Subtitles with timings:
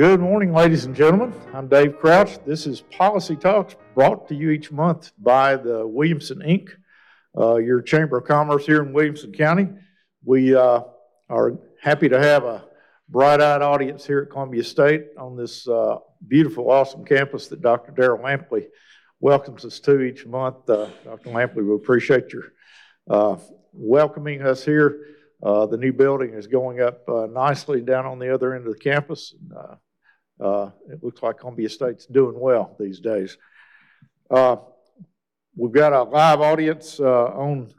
[0.00, 1.34] Good morning, ladies and gentlemen.
[1.52, 2.42] I'm Dave Crouch.
[2.46, 6.70] This is Policy Talks brought to you each month by the Williamson Inc.,
[7.38, 9.68] uh, your Chamber of Commerce here in Williamson County.
[10.24, 10.84] We uh,
[11.28, 12.64] are happy to have a
[13.10, 17.92] bright eyed audience here at Columbia State on this uh, beautiful, awesome campus that Dr.
[17.92, 18.68] Dearl Lampley
[19.20, 20.70] welcomes us to each month.
[20.70, 21.28] Uh, Dr.
[21.28, 22.54] Lampley, we appreciate your
[23.10, 23.36] uh,
[23.74, 25.08] welcoming us here.
[25.42, 28.72] Uh, the new building is going up uh, nicely down on the other end of
[28.72, 29.34] the campus.
[29.38, 29.74] And, uh,
[30.40, 33.36] uh, it looks like Columbia State's doing well these days.
[34.30, 34.56] Uh,
[35.56, 37.72] we've got a live audience uh, on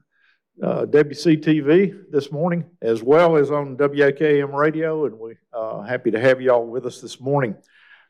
[0.61, 6.19] uh, WCTV this morning, as well as on WAKM radio, and we're uh, happy to
[6.19, 7.55] have you all with us this morning.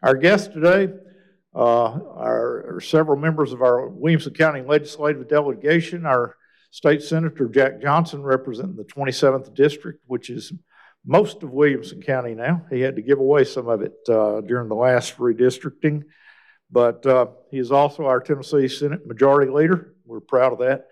[0.02, 0.92] Our guests today
[1.54, 6.06] are, are several members of our Williamson County Legislative Delegation.
[6.06, 6.36] Our
[6.72, 10.54] State Senator Jack Johnson representing the 27th District, which is
[11.06, 12.66] most of Williamson County now.
[12.70, 16.04] He had to give away some of it uh, during the last redistricting,
[16.70, 19.94] but uh, he is also our Tennessee Senate Majority Leader.
[20.06, 20.88] We're proud of that,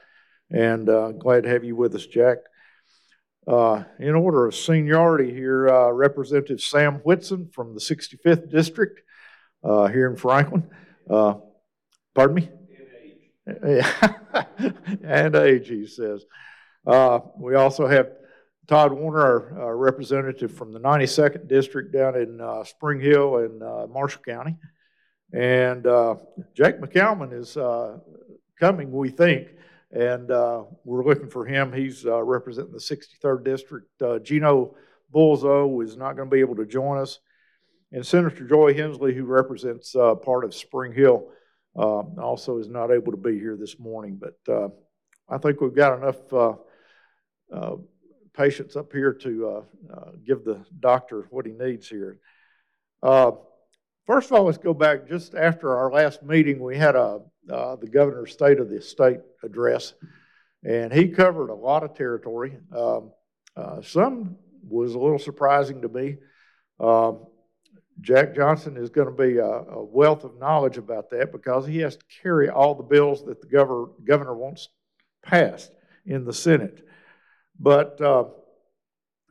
[0.49, 2.38] and uh, glad to have you with us, Jack.
[3.47, 9.01] Uh, in order of seniority here, uh, Representative Sam Whitson from the 65th District
[9.63, 10.69] uh, here in Franklin.
[11.07, 12.49] pardon me?
[15.03, 16.23] and age, he says.
[16.85, 18.09] Uh, we also have
[18.70, 23.64] Todd Warner, our, our, representative from the 92nd District down in uh, Spring Hill and
[23.64, 24.58] uh, Marshall County.
[25.34, 26.17] And uh,
[26.53, 27.97] Jack McCalmon is uh,
[28.59, 29.47] coming, we think,
[29.92, 31.73] and uh, we're looking for him.
[31.73, 33.88] He's representing the 63rd District.
[34.23, 34.75] Gino
[35.12, 37.17] Bulso is not going to be able to join us.
[37.92, 41.28] And Senator Joey Hensley, who represents part of Spring Hill,
[41.75, 44.20] uh, also is not able to be here this morning.
[44.22, 44.70] But uh,
[45.28, 46.53] I think we've got enough uh,
[47.52, 47.78] uh
[48.39, 52.19] patients up here to uh, uh, give the doctor what he needs here.
[53.03, 56.63] first of all, let's go back just after our last meeting.
[56.63, 59.94] We had a the governor's state of the state address,
[60.63, 62.57] and he covered a lot of territory.
[62.73, 63.11] Um,
[63.83, 66.17] some was a little surprising to me.
[66.79, 67.25] Um,
[67.99, 71.79] Jack Johnson is going to be a, a, wealth of knowledge about that because he
[71.79, 74.69] has to carry all the bills that the governor, governor wants
[75.22, 75.72] passed
[76.05, 76.88] in the Senate.
[77.59, 78.25] But uh,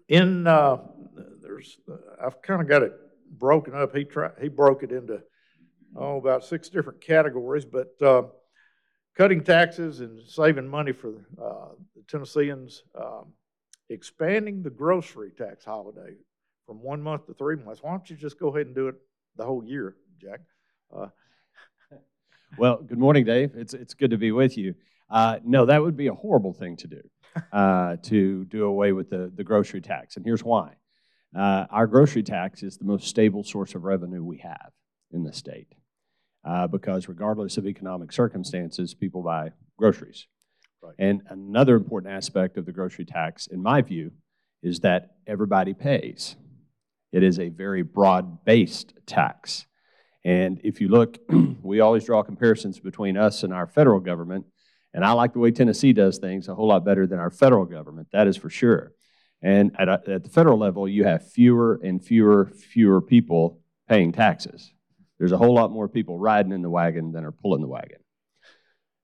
[0.09, 0.79] in uh,
[1.43, 1.79] there's
[2.23, 2.93] I've kind of got it
[3.31, 3.97] broken up.
[3.97, 5.23] He tried he broke it into
[5.97, 8.23] oh about six different categories, but uh,
[9.17, 13.33] cutting taxes and saving money for uh, the Tennesseans, um,
[13.89, 16.15] expanding the grocery tax holiday
[16.67, 17.83] from one month to three months.
[17.83, 18.95] Why don't you just go ahead and do it
[19.37, 20.41] the whole year, Jack?
[20.95, 21.07] Uh,
[22.59, 23.53] well, good morning, Dave.
[23.57, 24.75] It's, it's good to be with you.
[25.11, 27.01] Uh, no, that would be a horrible thing to do,
[27.53, 30.17] uh, to do away with the, the grocery tax.
[30.17, 30.75] And here's why.
[31.37, 34.71] Uh, our grocery tax is the most stable source of revenue we have
[35.13, 35.75] in the state
[36.45, 40.27] uh, because regardless of economic circumstances, people buy groceries.
[40.83, 40.95] Right.
[40.99, 44.13] And another important aspect of the grocery tax, in my view,
[44.63, 46.37] is that everybody pays.
[47.13, 49.67] It is a very broad based tax.
[50.25, 51.19] And if you look,
[51.63, 54.47] we always draw comparisons between us and our federal government.
[54.99, 57.65] And I like the way Tennessee does things a whole lot better than our federal
[57.65, 58.91] government, that is for sure.
[59.41, 64.11] And at, a, at the federal level, you have fewer and fewer, fewer people paying
[64.11, 64.73] taxes.
[65.17, 67.99] There's a whole lot more people riding in the wagon than are pulling the wagon.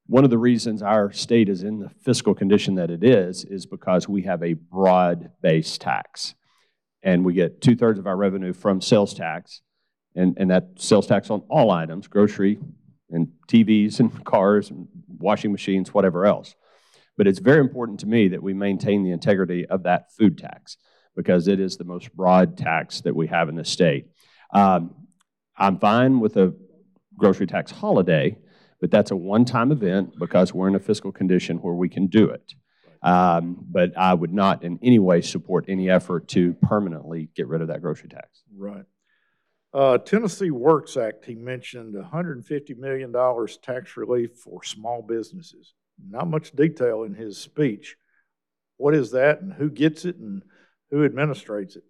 [0.08, 3.64] One of the reasons our state is in the fiscal condition that it is, is
[3.64, 6.34] because we have a broad based tax
[7.04, 9.60] and we get two thirds of our revenue from sales tax,
[10.16, 12.58] and, and that sales tax on all items, grocery
[13.14, 14.88] and TVs and cars and
[15.18, 16.54] washing machines, whatever else.
[17.16, 20.76] But it's very important to me that we maintain the integrity of that food tax
[21.16, 24.08] because it is the most broad tax that we have in the state.
[24.52, 24.94] Um,
[25.56, 26.54] I'm fine with a
[27.16, 28.36] grocery tax holiday,
[28.80, 32.08] but that's a one time event because we're in a fiscal condition where we can
[32.08, 32.54] do it.
[33.02, 37.60] Um, but I would not in any way support any effort to permanently get rid
[37.60, 38.42] of that grocery tax.
[38.56, 38.84] Right.
[39.74, 43.12] Uh, Tennessee Works Act, he mentioned $150 million
[43.60, 45.74] tax relief for small businesses.
[46.08, 47.96] Not much detail in his speech.
[48.76, 50.42] What is that and who gets it and
[50.92, 51.82] who administrates it?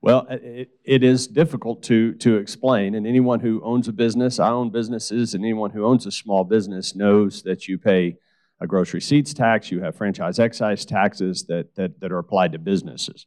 [0.00, 4.50] Well, it, it is difficult to, to explain, and anyone who owns a business, I
[4.50, 8.16] own businesses, and anyone who owns a small business knows that you pay
[8.60, 12.58] a gross receipts tax, you have franchise excise taxes that, that, that are applied to
[12.58, 13.26] businesses.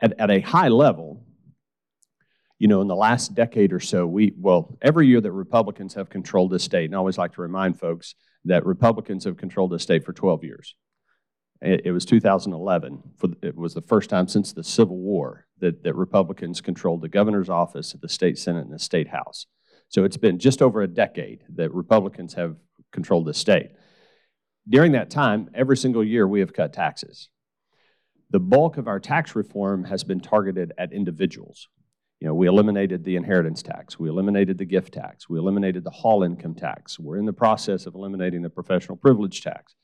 [0.00, 1.24] At, at a high level,
[2.62, 6.08] you know, in the last decade or so, we, well, every year that Republicans have
[6.08, 8.14] controlled this state, and I always like to remind folks
[8.44, 10.76] that Republicans have controlled this state for 12 years.
[11.60, 13.02] It, it was 2011.
[13.18, 17.08] For, it was the first time since the Civil War that, that Republicans controlled the
[17.08, 19.46] governor's office, of the state senate, and the state house.
[19.88, 22.54] So it's been just over a decade that Republicans have
[22.92, 23.72] controlled the state.
[24.68, 27.28] During that time, every single year, we have cut taxes.
[28.30, 31.66] The bulk of our tax reform has been targeted at individuals.
[32.22, 35.90] You know, we eliminated the inheritance tax, we eliminated the gift tax, we eliminated the
[35.90, 36.96] Hall income tax.
[36.96, 39.74] We're in the process of eliminating the professional privilege tax.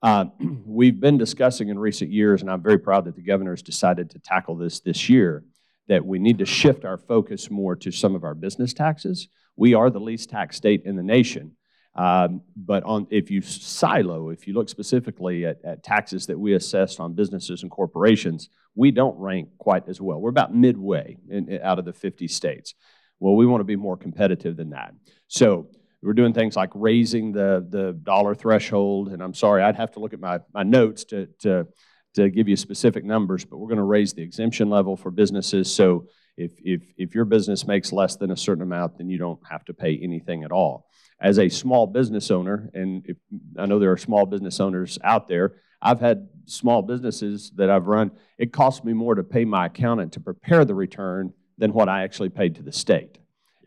[0.00, 0.24] Uh,
[0.64, 4.08] We've been discussing in recent years, and I'm very proud that the governor has decided
[4.12, 5.44] to tackle this this year,
[5.88, 9.28] that we need to shift our focus more to some of our business taxes.
[9.54, 11.57] We are the least taxed state in the nation.
[11.98, 16.54] Um, But on, if you silo, if you look specifically at, at taxes that we
[16.54, 20.20] assessed on businesses and corporations, we don't rank quite as well.
[20.20, 22.74] We're about midway in, in- out of the 50 states.
[23.18, 24.94] Well, we want to be more competitive than that.
[25.26, 29.90] So we're doing things like raising the, the dollar threshold, and I'm sorry, I'd have
[29.92, 31.66] to look at my, my notes to, to,
[32.14, 35.74] to give you specific numbers, but we're going to raise the exemption level for businesses.
[35.74, 36.06] So
[36.38, 39.64] if, if, if your business makes less than a certain amount, then you don't have
[39.66, 40.88] to pay anything at all.
[41.20, 43.16] As a small business owner, and if,
[43.58, 47.86] I know there are small business owners out there, I've had small businesses that I've
[47.86, 48.10] run.
[48.38, 52.04] It costs me more to pay my accountant to prepare the return than what I
[52.04, 53.18] actually paid to the state.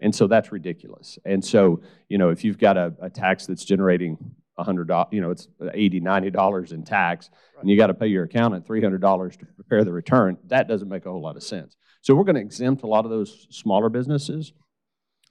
[0.02, 1.20] And so that's ridiculous.
[1.26, 4.18] And so, you know, if you've got a, a tax that's generating
[4.58, 7.30] a hundred dollars, you know, it's eighty, ninety dollars in tax,
[7.60, 10.68] and you got to pay your accountant three hundred dollars to prepare the return, that
[10.68, 11.76] doesn't make a whole lot of sense.
[12.01, 14.53] So we're going to exempt a lot of those smaller businesses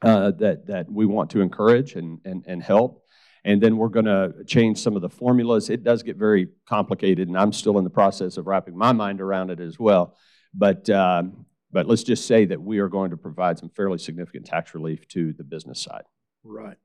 [0.03, 3.05] uh, that, that we want to encourage and, and, and help.
[3.45, 5.71] And then we're going to change some of the formulas.
[5.71, 9.21] It does get very complicated, and I'm still in the process of wrapping my mind
[9.21, 10.17] around it as well.
[10.53, 14.47] But, um, but let's just say that we are going to provide some fairly significant
[14.47, 16.05] tax relief to the business side.
[16.45, 16.77] Right.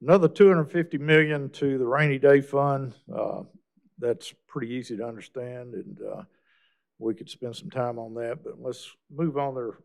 [0.00, 2.94] Another two hundred and fifty million to the rainy day fund.
[3.12, 3.42] Uh,
[3.98, 6.22] that's pretty easy to understand and, uh,
[6.98, 9.54] we could spend some time on that, but let's move on.
[9.54, 9.78] There are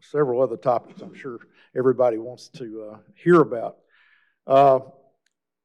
[0.00, 1.38] several other topics I'm sure
[1.76, 3.76] everybody wants to, uh, hear about.
[4.46, 4.80] Uh,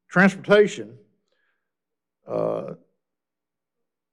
[0.10, 0.98] transportation,
[2.28, 2.74] uh,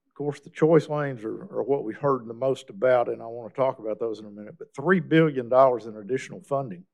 [0.06, 3.26] of course, the choice lanes are, are what we've heard the most about, and I
[3.26, 6.85] want to talk about those in a minute, but three billion dollars in additional funding.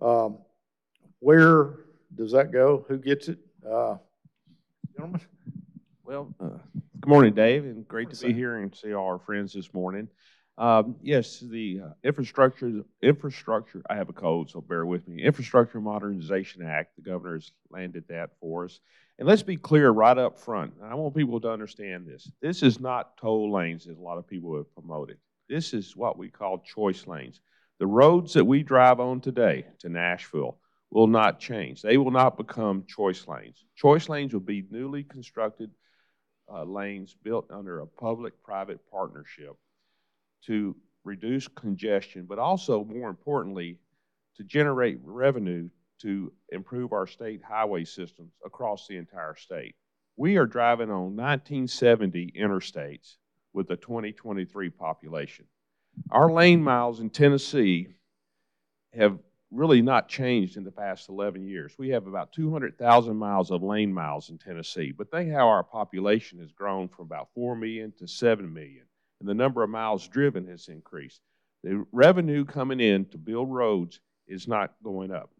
[0.00, 0.38] Um,
[1.20, 1.74] where
[2.14, 2.84] does that go?
[2.88, 3.38] Who gets it?
[3.68, 3.96] Uh,
[4.96, 5.20] Gentlemen?
[6.04, 6.34] Well,
[7.06, 10.08] good morning, Dave, and great to be here and see all our friends this morning.
[10.58, 15.22] Um, Yes, the uh, infrastructure, infrastructure, I have a code, so bear with me.
[15.22, 18.80] Infrastructure Modernization Act, the governor's landed that for us.
[19.20, 22.28] And let's be clear right up front, I want people to understand this.
[22.42, 25.18] This is not toll lanes, as a lot of people have promoted.
[25.48, 27.40] This is what we call choice lanes.
[27.78, 30.58] The roads that we drive on today to Nashville
[30.90, 31.82] will not change.
[31.82, 33.64] They will not become choice lanes.
[33.76, 35.70] Choice lanes will be newly constructed
[36.52, 39.56] uh, lanes built under a public-private partnership
[40.46, 43.78] to reduce congestion, but also, more importantly,
[44.36, 45.68] to generate revenue
[46.00, 49.74] to improve our state highway systems across the entire state.
[50.16, 53.16] We are driving on 1970 interstates
[53.52, 55.46] with a 2023 population.
[56.10, 57.88] Our lane miles in Tennessee
[58.92, 59.18] have
[59.56, 61.74] really not changed in the past 11 years.
[61.78, 66.38] We have about 200,000 miles of lane miles in Tennessee, but think how our population
[66.40, 68.84] has grown from about 4 million to 7 million,
[69.20, 71.20] and the number of miles driven has increased.
[71.64, 75.30] The revenue coming in to build roads is not going up.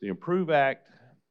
[0.00, 0.86] The Improve Act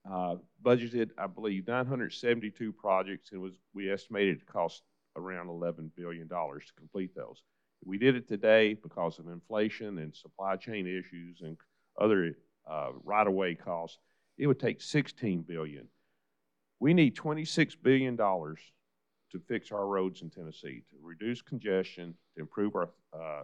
[0.09, 4.81] uh, budgeted, I believe, 972 projects, and was, we estimated it cost
[5.15, 7.41] around $11 billion to complete those.
[7.83, 11.57] We did it today because of inflation and supply chain issues and
[11.99, 12.33] other
[12.69, 13.97] uh, right-of-way costs,
[14.37, 15.87] it would take 16 billion.
[16.79, 18.59] We need 26 billion dollars
[19.31, 23.43] to fix our roads in Tennessee, to reduce congestion, to improve our uh,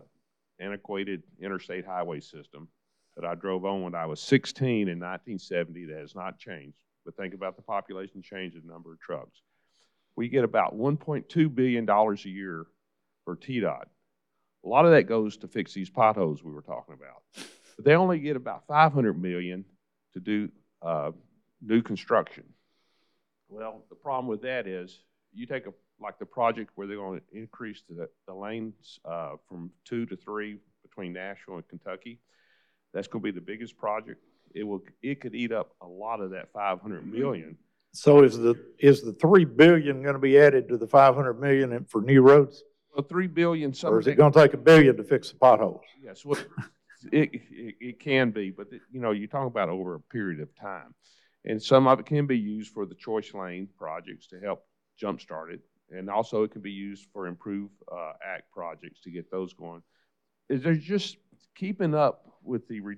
[0.60, 2.68] antiquated interstate highway system
[3.16, 5.86] that I drove on when I was 16 in 1970.
[5.86, 6.78] That has not changed.
[7.06, 9.42] But think about the population change and number of trucks.
[10.16, 12.66] We get about 1.2 billion dollars a year
[13.26, 13.84] for TDOT.
[14.64, 17.22] A lot of that goes to fix these potholes we were talking about
[17.75, 19.65] but they only get about 500 million
[20.13, 20.50] to do
[20.82, 21.12] uh,
[21.62, 22.44] new construction.
[23.50, 25.00] Well, the problem with that is
[25.34, 29.36] you take a like the project where they're going to increase the, the lanes uh,
[29.48, 32.20] from two to three between Nashville and Kentucky.
[32.94, 34.22] That's going to be the biggest project.
[34.53, 37.58] It will it could eat up a lot of that 500 million.
[37.96, 41.72] So is the, is the three billion gonna be added to the five hundred million
[41.72, 42.62] in- for new roads?
[42.94, 43.74] Well, three billion.
[43.84, 45.82] Or is it gonna take a billion to fix the potholes?
[46.03, 46.39] Yes, well,
[47.12, 50.42] it, it, it can be, but, it- you know, you're talking about over a period
[50.42, 50.94] of time.
[51.46, 54.66] And some of it can be used for the choice lane projects to help
[55.02, 55.62] jumpstart it.
[55.92, 59.84] And also it can be used for improved, uh, act projects to get those going.
[60.50, 61.18] Is there just
[61.56, 62.98] keeping up with the, re-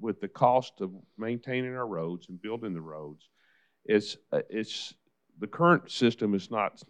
[0.00, 3.28] with the cost of maintaining our roads and building the roads.
[3.84, 4.94] It's, uh, it's,
[5.38, 6.80] the current system is not,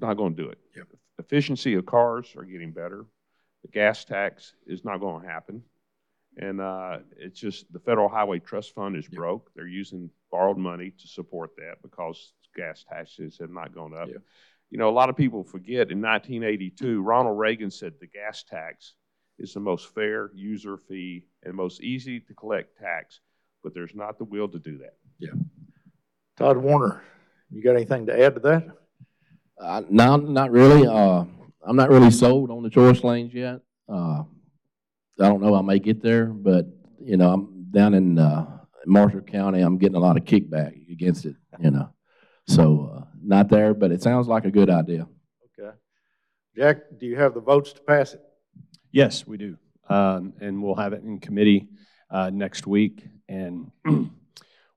[0.00, 0.58] not gonna do it.
[0.76, 0.88] Yep.
[1.18, 3.04] Efficiency of cars are getting better.
[3.64, 5.64] The gas tax is not gonna happen.
[6.36, 9.12] And, uh, it's just, the Federal Highway Trust Fund is Yep.
[9.14, 9.50] broke.
[9.54, 14.08] They're using borrowed money to support that because gas taxes have not gone up.
[14.08, 14.22] Yep.
[14.70, 18.42] You know, a lot of people forget, in nineteen eighty-two, Ronald Reagan said the gas
[18.42, 18.94] tax
[19.38, 23.20] is the most fair user fee and most easy to collect tax,
[23.62, 24.96] but there's not the will to do that.
[25.18, 25.34] Yeah.
[26.36, 27.02] Todd Warner,
[27.50, 28.66] you got anything to add to that?
[29.58, 30.86] Uh, no, not really.
[30.86, 31.24] Uh,
[31.66, 33.60] I'm not really sold on the choice lanes yet.
[33.88, 34.22] Uh,
[35.20, 36.66] I don't know, I may get there, but,
[37.00, 41.24] you know, I'm down in, uh, Marshall County, I'm getting a lot of kickback against
[41.24, 41.88] it, you know.
[42.46, 45.08] So, uh, not there, but it sounds like a good idea.
[45.58, 45.74] Okay.
[46.56, 48.20] Jack, do you have the votes to pass it?
[48.92, 49.56] Yes, we do.
[49.88, 51.68] Um, And we'll have it in committee
[52.10, 53.04] uh, next week.
[53.28, 53.70] And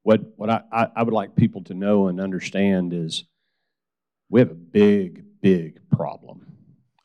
[0.04, 3.26] what, what I, I I would like people to know and understand is
[4.30, 6.57] we have a big, big problem,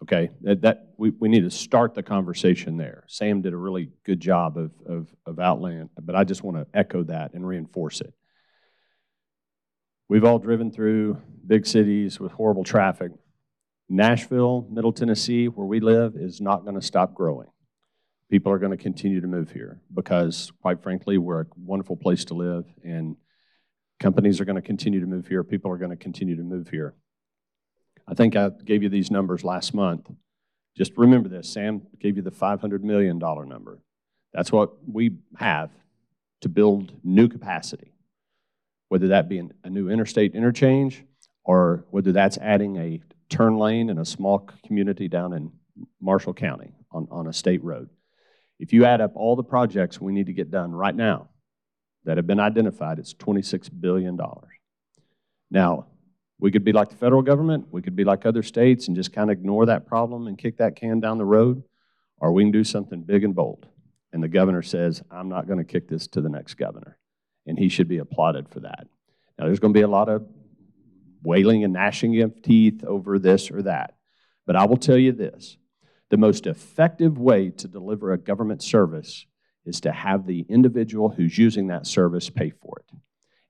[0.03, 0.31] okay?
[0.43, 3.05] That, that, we, we need to start the conversation there.
[3.09, 7.05] Sam did a really good job of, of, of but I just want to echo
[7.05, 8.13] that and reinforce it.
[10.09, 13.13] We've all driven through big cities with horrible traffic.
[13.89, 17.49] Nashville, Middle Tennessee, where we live, is not going to stop growing.
[18.31, 22.25] People are going to continue to move here because, quite frankly, we're a wonderful place
[22.27, 23.17] to live, and
[24.01, 25.45] companies are going to continue to move here.
[25.45, 26.95] People are going to continue to move here.
[28.07, 30.11] I think I gave you these numbers last month.
[30.77, 33.81] Just remember this Sam gave you the $500 million number.
[34.33, 35.71] That's what we have
[36.41, 37.93] to build new capacity,
[38.89, 41.05] whether that be a new interstate interchange
[41.45, 45.53] or whether that's adding a turn lane in a small community down in
[46.01, 47.89] Marshall County on, on a state road.
[48.59, 51.29] If you add up all the projects we need to get done right now
[52.05, 54.19] that have been identified, it's $26 billion.
[55.51, 55.87] Now,
[56.39, 59.13] we could be like the federal government, we could be like other states and just
[59.13, 61.63] kind of ignore that problem and kick that can down the road,
[62.19, 63.67] or we can do something big and bold.
[64.13, 66.99] And the governor says, I'm not going to kick this to the next governor.
[67.47, 68.87] And he should be applauded for that.
[69.39, 70.27] Now, there's going to be a lot of
[71.23, 73.95] wailing and gnashing of teeth over this or that.
[74.47, 75.57] But I will tell you this
[76.11, 79.27] the most effective way to deliver a government service
[79.65, 82.97] is to have the individual who's using that service pay for it.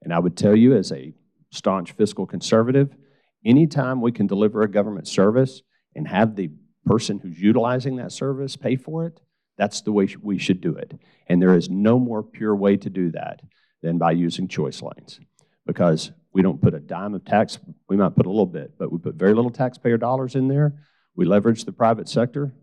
[0.03, 1.15] And I would tell you, as a
[1.53, 2.97] staunch fiscal conservative,
[3.45, 5.63] anytime we can deliver a government service
[5.95, 6.51] and have the
[6.85, 9.21] person who's utilizing that service pay for it,
[9.57, 10.99] that's the way we should do it.
[11.29, 13.43] And there is no more pure way to do that
[13.83, 15.21] than by using choice lanes
[15.67, 18.91] because we don't put a dime of tax, we might put a little bit, but
[18.91, 20.75] we put very little taxpayer dollars in there.
[21.15, 22.55] We leverage the private sector,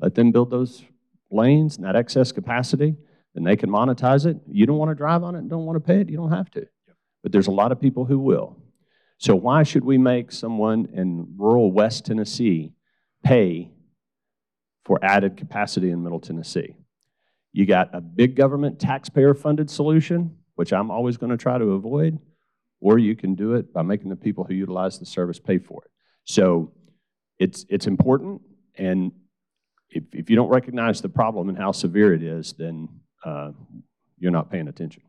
[0.00, 0.82] let them build those
[1.30, 2.96] lanes and that excess capacity,
[3.34, 4.38] then they can monetize it.
[4.50, 6.32] You don't want to drive on it and don't want to pay it, you don't
[6.32, 6.66] have to.
[7.22, 8.58] But there's a lot of people who will.
[9.18, 12.72] So why should we make someone in rural West Tennessee
[13.22, 13.70] pay
[14.84, 16.74] for added capacity in Middle Tennessee?
[17.52, 22.18] You got a big government taxpayer-funded solution, which I'm always going to try to avoid,
[22.80, 25.82] or you can do it by making the people who utilize the service pay for
[25.84, 25.90] it.
[26.24, 26.72] So
[27.38, 28.42] it's, it's important,
[28.74, 29.12] and
[29.90, 32.88] if, if you don't recognize the problem and how severe it is, then
[33.24, 33.52] uh,
[34.18, 35.02] you're not paying attention.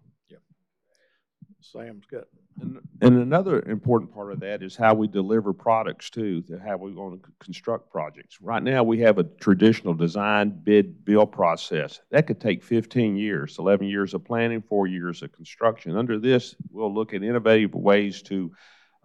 [1.63, 2.25] Sam's got,
[2.61, 6.77] And, and another important part of that is how we deliver products too, to how
[6.77, 8.41] we want to construct projects.
[8.41, 12.01] Right now, we have a traditional design, bid, build process.
[12.11, 15.97] That could take fifteen years, eleven years of planning, four years of construction.
[15.97, 18.51] Under this, we'll look at innovative ways to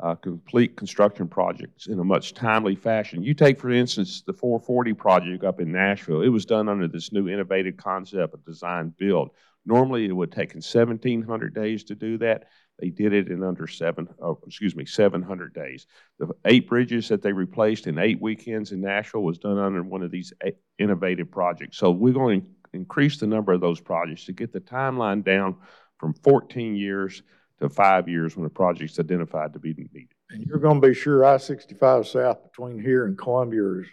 [0.00, 3.22] uh, complete construction projects in a much timely fashion.
[3.22, 6.22] You take, for instance, the four forty project up in Nashville.
[6.22, 9.30] It was done under this new innovative concept of design build.
[9.68, 12.44] Normally, it would take seventeen hundred days to do that.
[12.78, 15.86] They did it in under seven, oh, excuse me, seven hundred days.
[16.18, 20.02] The eight bridges that they replaced in eight weekends in Nashville was done under one
[20.02, 21.76] of these eh, innovative projects.
[21.76, 25.56] So we're going to increase the number of those projects to get the timeline down
[25.98, 27.22] from fourteen years
[27.60, 30.08] to five years when a project's identified to be needed.
[30.30, 33.86] and you're gonna be sure I-65 South between here and Columbia is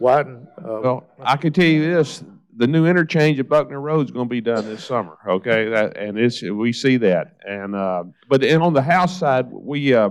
[0.00, 0.48] widened.
[0.58, 2.24] uh, Well, I can tell you this,
[2.56, 5.68] the new interchange at Buckner Road is gonna be done this summer, okay?
[5.68, 7.36] That, and it's, we see that.
[7.46, 10.10] And, uh, but then on the House side, we, uh,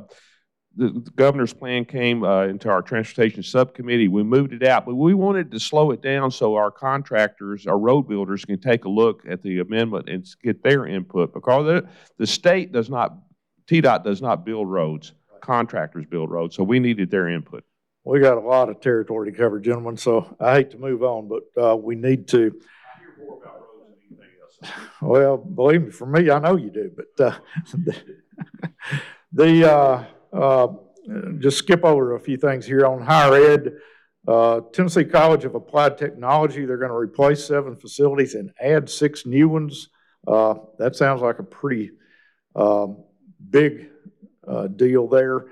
[0.76, 4.08] the the governor's plan came, uh, into our transportation subcommittee.
[4.08, 7.78] We moved it out, but we wanted to slow it down so our contractors, our
[7.78, 11.34] road builders can take a look at the amendment and get their input.
[11.34, 13.18] Because the, the state does not,
[13.68, 15.14] TDOT does not build roads.
[15.42, 17.64] contractors build roads, so we needed their input.
[18.06, 21.28] We got a lot of territory to cover, gentlemen, so I hate to move on,
[21.28, 22.60] but, uh, we need to,
[25.02, 27.40] well, believe me, for me, I know you do, but, uh,
[29.34, 30.68] the, uh, uh,
[31.40, 33.74] just skip over a few things here on higher ed.
[34.28, 39.50] Uh, Tennessee College of Applied Technology, they're gonna replace seven facilities and add six new
[39.50, 39.90] ones.
[40.26, 41.92] Uh, that sounds like a pretty,
[42.56, 43.04] um,
[43.50, 43.90] big,
[44.48, 45.48] uh, deal there.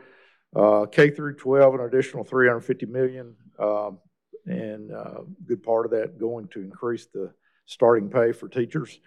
[0.55, 3.99] Uh, K through twelve, an additional three hundred and fifty million, um,
[4.45, 7.33] and, uh, good part of that going to increase the
[7.65, 8.99] starting pay for teachers.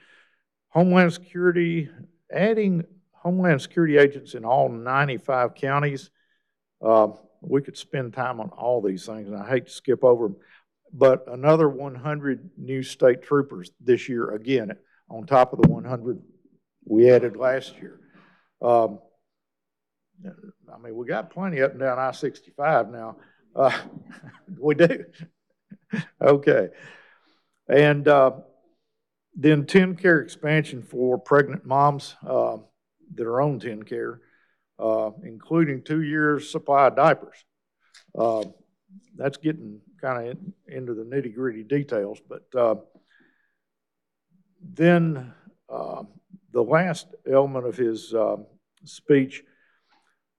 [0.68, 1.88] Homeland Security,
[2.30, 6.10] adding Homeland Security agents in all ninety-five counties.
[6.82, 10.28] Um, we could spend time on all these things, and I hate to skip over
[10.28, 10.36] them.
[10.92, 14.76] But another one hundred new state troopers this year, again,
[15.08, 16.20] on top of the one hundred
[16.84, 17.98] we added last year.
[18.60, 18.98] Um,
[20.72, 23.16] I mean, we got plenty up and down I-65 now.
[23.54, 23.76] Uh,
[24.58, 25.04] we do.
[26.22, 26.68] Okay.
[27.68, 28.32] And, uh,
[29.34, 32.58] then TennCare expansion for pregnant moms, uh,
[33.16, 34.18] that are on TennCare,
[34.78, 37.44] uh, including two years supply of diapers.
[38.16, 38.44] Uh,
[39.16, 42.76] that's getting kind of into the nitty gritty details, but, uh,
[44.62, 45.32] then,
[46.52, 48.14] the last element of his,
[48.84, 49.42] speech,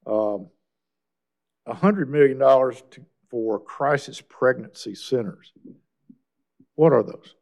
[0.06, 0.48] um,
[1.66, 5.54] a hundred million dollars to, for crisis pregnancy centers.
[6.76, 7.36] What are those?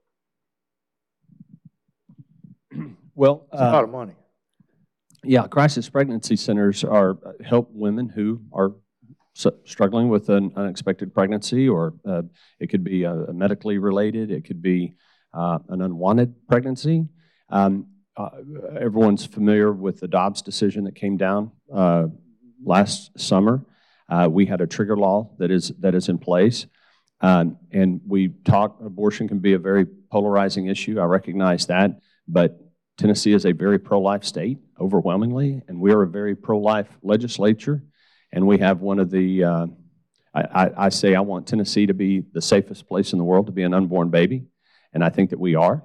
[3.15, 4.13] Well, It's a lot uh, of money.
[5.25, 8.75] yeah, crisis pregnancy centers are, help women who are
[9.65, 12.21] struggling with an unexpected pregnancy, or uh,
[12.61, 14.93] it could be uh, medically related, it could be
[15.33, 17.09] uh, an unwanted pregnancy.
[17.49, 18.29] Um, uh,
[18.79, 22.07] Everyone's familiar with the Dobbs decision that came down uh,
[22.63, 23.65] last summer.
[24.09, 26.67] Uh, We had a trigger law that is, that is in place.
[27.21, 32.60] Um, And we talk, abortion can be a very polarizing issue, I recognize that, but
[32.97, 37.84] Tennessee is a very pro-life state overwhelmingly, and we are a very pro-life legislature.
[38.31, 39.67] And we have one of the, uh,
[40.34, 43.45] I, I, I say I want Tennessee to be the safest place in the world
[43.45, 44.45] to be an unborn baby,
[44.93, 45.84] and I think that we are.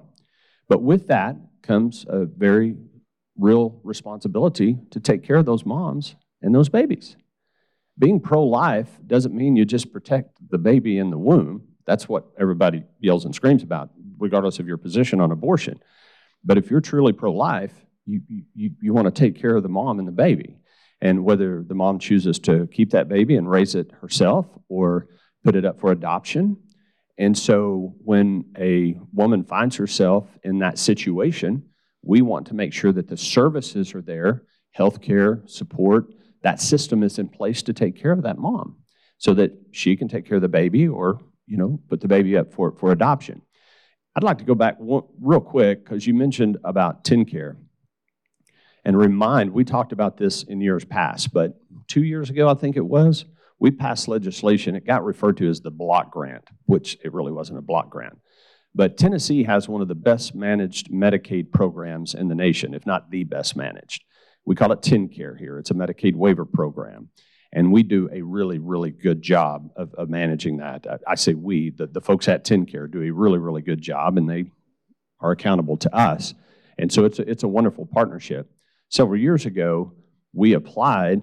[0.67, 2.75] But with that comes a very
[3.37, 7.17] real responsibility to take care of those moms and those babies.
[7.97, 11.63] Being pro-life doesn't mean you just protect the baby in the womb.
[11.85, 15.81] That's what everybody yells and screams about, regardless of your position on abortion.
[16.43, 17.73] But if you're truly pro-life,
[18.05, 18.21] you,
[18.53, 20.59] you, you want to take care of the mom and the baby.
[21.01, 25.07] And whether the mom chooses to keep that baby and raise it herself or
[25.43, 26.57] put it up for adoption.
[27.17, 31.63] And so when a woman finds herself in that situation,
[32.03, 34.43] we want to make sure that the services are there,
[34.77, 36.13] healthcare, support,
[36.45, 38.75] that system is in place to take care of that mom
[39.17, 42.37] so that she can take care of the baby or, you know, put the baby
[42.37, 43.41] up for, for adoption.
[44.15, 47.55] I'd like to go back one, real quick because you mentioned about TennCare.
[48.85, 52.77] And remind, we talked about this in years past, but two years ago, I think
[52.77, 53.25] it was,
[53.57, 54.75] we passed legislation.
[54.75, 58.19] It got referred to as the block grant, which it really wasn't a block grant.
[58.75, 63.09] But Tennessee has one of the best managed Medicaid programs in the nation, if not
[63.09, 64.03] the best managed.
[64.45, 65.57] We call it TennCare here.
[65.57, 67.09] It's a Medicaid waiver program.
[67.51, 70.85] And we do a really, really good job of, of managing that.
[70.87, 74.17] I, I say we, the, the folks at TennCare do a really, really good job,
[74.17, 74.45] and they
[75.21, 76.33] are accountable to us.
[76.77, 78.51] And so it's a, it's a wonderful partnership.
[78.89, 79.93] Several years ago,
[80.33, 81.21] we applied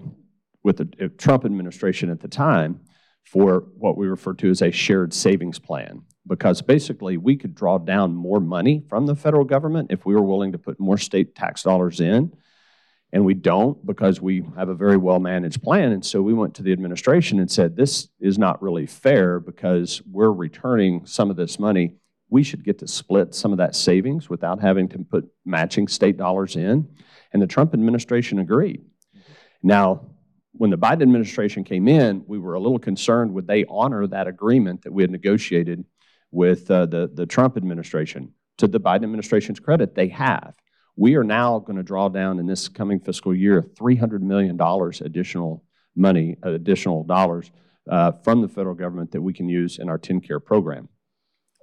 [0.63, 2.79] with the uh, Trump administration at the time
[3.23, 6.01] for what we refer to as a shared savings plan.
[6.25, 10.23] Because basically, we could draw down more money from the federal government if we were
[10.23, 12.33] willing to put more state tax dollars in.
[13.13, 15.91] And we don't because we have a very well-managed plan.
[15.91, 20.01] And so we went to the administration and said, this is not really fair because
[20.11, 21.97] we're returning some of this money.
[22.29, 26.17] We should get to split some of that savings without having to put matching state
[26.17, 26.89] dollars in.
[27.31, 28.81] And the Trump administration agreed.
[29.61, 30.07] Now,
[30.53, 34.27] when the Biden administration came in, we were a little concerned would they honor that
[34.27, 35.85] agreement that we had negotiated
[36.31, 38.33] with uh, the, the Trump administration.
[38.57, 40.55] To the Biden administration's credit, they have.
[40.95, 44.59] We are now going to draw down in this coming fiscal year $300 million
[45.01, 45.63] additional
[45.95, 47.51] money, additional dollars
[47.89, 50.89] uh, from the federal government that we can use in our TennCare program,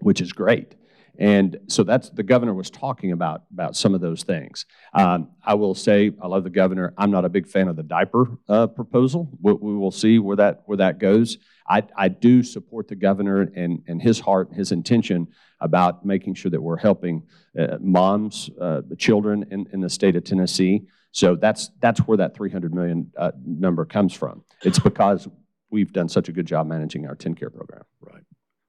[0.01, 0.75] which is great.
[1.21, 4.65] And so that's, the governor was talking about, about some of those things.
[4.95, 6.95] Um, I will say, I love the governor.
[6.97, 9.31] I'm not a big fan of the diaper uh, proposal.
[9.39, 11.37] We, we will see where that, where that goes.
[11.69, 15.29] I, I do support the governor and, and his heart, his intention
[15.61, 17.23] about making sure that we're helping
[17.59, 22.35] uh, moms, uh, children in, in the state of Tennessee So that's, that's where that
[22.35, 24.43] 300 million uh, number comes from.
[24.63, 25.29] It's because
[25.71, 27.83] we've done such a good job managing our TennCare program.
[28.01, 28.23] Right.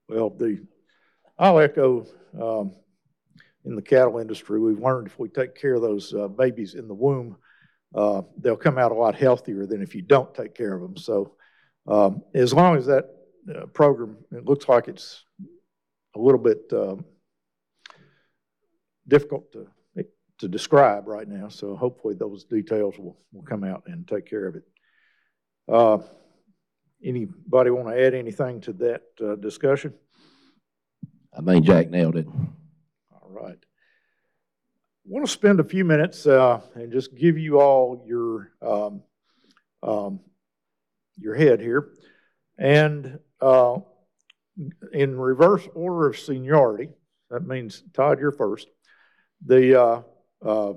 [0.09, 0.61] Well, the,
[1.37, 2.05] I'll echo,
[2.39, 2.71] um,
[3.65, 6.87] in the cattle industry, we've learned if we take care of those, uh, babies in
[6.87, 7.37] the womb,
[7.93, 10.97] uh, they'll come out a lot healthier than if you don't take care of them.
[10.97, 11.35] So,
[11.87, 13.09] um, as long as that,
[13.53, 15.23] uh, program, it looks like it's
[16.15, 17.05] a little bit, um,
[19.07, 19.67] difficult to,
[20.39, 24.47] to describe right now, so hopefully those details will, will come out and take care
[24.47, 24.63] of it.
[25.67, 25.99] Uh,
[27.03, 29.93] Anybody want to add anything to that uh, discussion?
[31.33, 32.27] I think Jack nailed it.
[32.27, 33.57] All right.
[33.57, 39.01] I Want to spend a few minutes uh, and just give you all your, um,
[39.81, 40.19] um,
[41.17, 41.93] your head here.
[42.57, 43.77] And uh,
[44.91, 46.89] in reverse order of seniority,
[47.29, 48.67] that means Todd, you're first.
[49.45, 50.01] The, uh,
[50.45, 50.73] uh,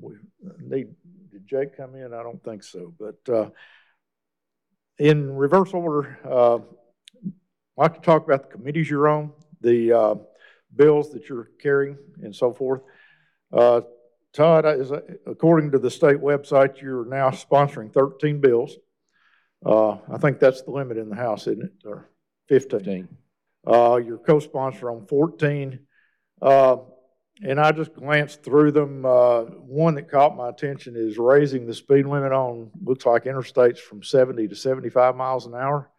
[0.00, 0.14] we
[0.60, 0.94] need,
[1.30, 2.14] did Jake come in?
[2.14, 3.50] I don't think so, but uh,
[4.98, 6.58] in reverse order, uh,
[7.78, 10.14] I'd like to talk about the committees you're on, the uh,
[10.74, 12.82] bills that you're carrying, and so forth.
[13.52, 13.82] Uh,
[14.32, 14.90] Todd, is,
[15.26, 18.76] according to the state website, you're now sponsoring 13 bills.
[19.64, 22.10] Uh, I think that's the limit in the House, isn't it, or
[22.48, 22.78] 15?
[22.78, 23.08] Fifteen.
[23.66, 25.78] Uh, You're co-sponsor on 14.
[26.40, 26.76] Uh,
[27.44, 29.04] And I just glanced through them.
[29.06, 33.78] Uh, One that caught my attention is raising the speed limit on, looks like interstates
[33.78, 35.90] from 70 to 75 miles an hour.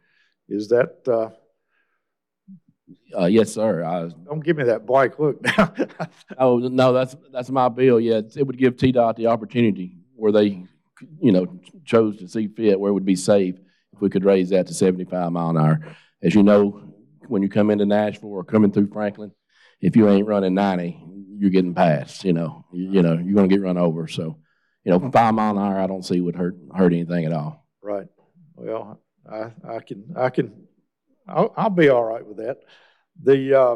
[0.50, 1.08] Is that,
[3.18, 3.84] uh, yes, sir.
[3.84, 5.74] I, don't give me that blank look now.
[6.38, 8.00] oh, no, that's, that's my bill.
[8.00, 10.66] Yeah, it would give TDOT the opportunity where they,
[11.20, 13.56] you know, chose to see fit, where it would be safe
[13.94, 15.96] if we could raise that to seventy-five mile an hour.
[16.22, 16.94] As you know,
[17.28, 19.32] when you come into Nashville or coming through Franklin,
[19.82, 21.04] if you ain't running ninety,
[21.38, 24.08] you're getting passed, you know, you, you know, you're gonna get run over.
[24.08, 24.38] So,
[24.84, 27.66] you know, five mile an hour, I don't see would hurt, hurt anything at all.
[27.82, 28.08] Right.
[28.56, 30.63] Well, I, I can, I can,
[31.28, 32.58] I'll, I'll be all right with that.
[33.22, 33.76] The, uh,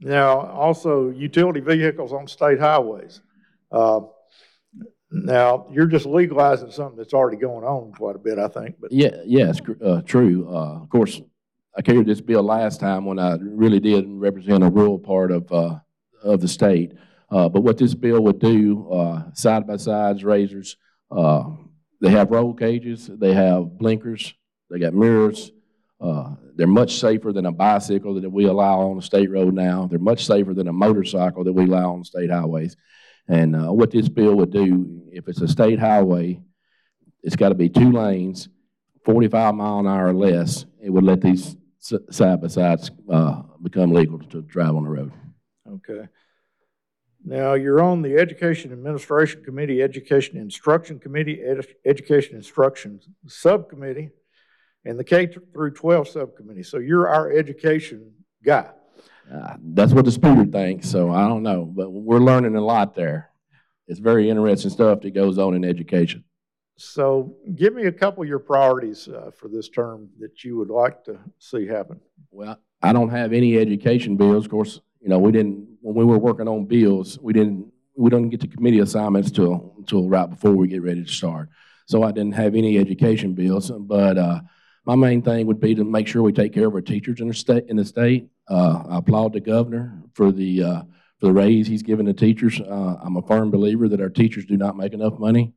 [0.00, 3.20] now, also utility vehicles on state highways.
[3.70, 4.00] Uh,
[5.12, 8.92] Now, you're just legalizing something that's already going on quite a bit, I think, but,
[8.92, 10.48] Yeah, yes, uh, true.
[10.48, 11.20] Uh, of course,
[11.76, 15.50] I carried this bill last time when I really did represent a rural part of,
[15.52, 15.80] uh,
[16.22, 16.92] of the state.
[17.28, 20.76] Uh, but what this bill would do, uh, side-by-sides, razors,
[21.10, 21.42] uh,
[22.00, 24.32] they have roll cages, they have blinkers,
[24.70, 25.50] they got mirrors.
[26.00, 29.86] Uh, they're much safer than a bicycle that we allow on the state road now.
[29.86, 32.76] They're much safer than a motorcycle that we allow on state highways.
[33.28, 36.40] And, uh, what this bill would do, if it's a state highway,
[37.22, 38.48] it's gotta be two lanes,
[39.04, 41.56] 45 mile an hour or less, it would let these
[42.10, 45.12] side-by-sides uh, become legal to drive on the road.
[45.68, 46.08] okay.
[47.22, 54.10] Now, you're on the Education Administration Committee, Education Instruction Committee, Edu- Education Instruction Subcommittee,
[54.84, 56.62] and the K through 12 Subcommittee.
[56.62, 58.12] So you're our education
[58.44, 58.70] guy.
[59.32, 62.94] Uh, That's what the speaker thinks, so I don't know, but we're learning a lot
[62.94, 63.30] there.
[63.86, 66.24] It's very interesting stuff that goes on in education.
[66.76, 70.70] So give me a couple of your priorities uh, for this term that you would
[70.70, 72.00] like to see happen.
[72.30, 76.04] Well, I don't have any education bills, of course, you know, we didn't, when we
[76.04, 77.66] were working on bills, we didn't,
[77.96, 81.50] we don't get to committee assignments till, till right before we get ready to start.
[81.86, 84.40] So I didn't have any education bills, but, uh,
[84.90, 87.28] my main thing would be to make sure we take care of our teachers in
[87.28, 88.28] the state, in the state.
[88.48, 90.82] Uh, I applaud the governor for the, uh,
[91.20, 92.60] for the raise he's given the teachers.
[92.60, 95.52] Uh, I'm a firm believer that our teachers do not make enough money.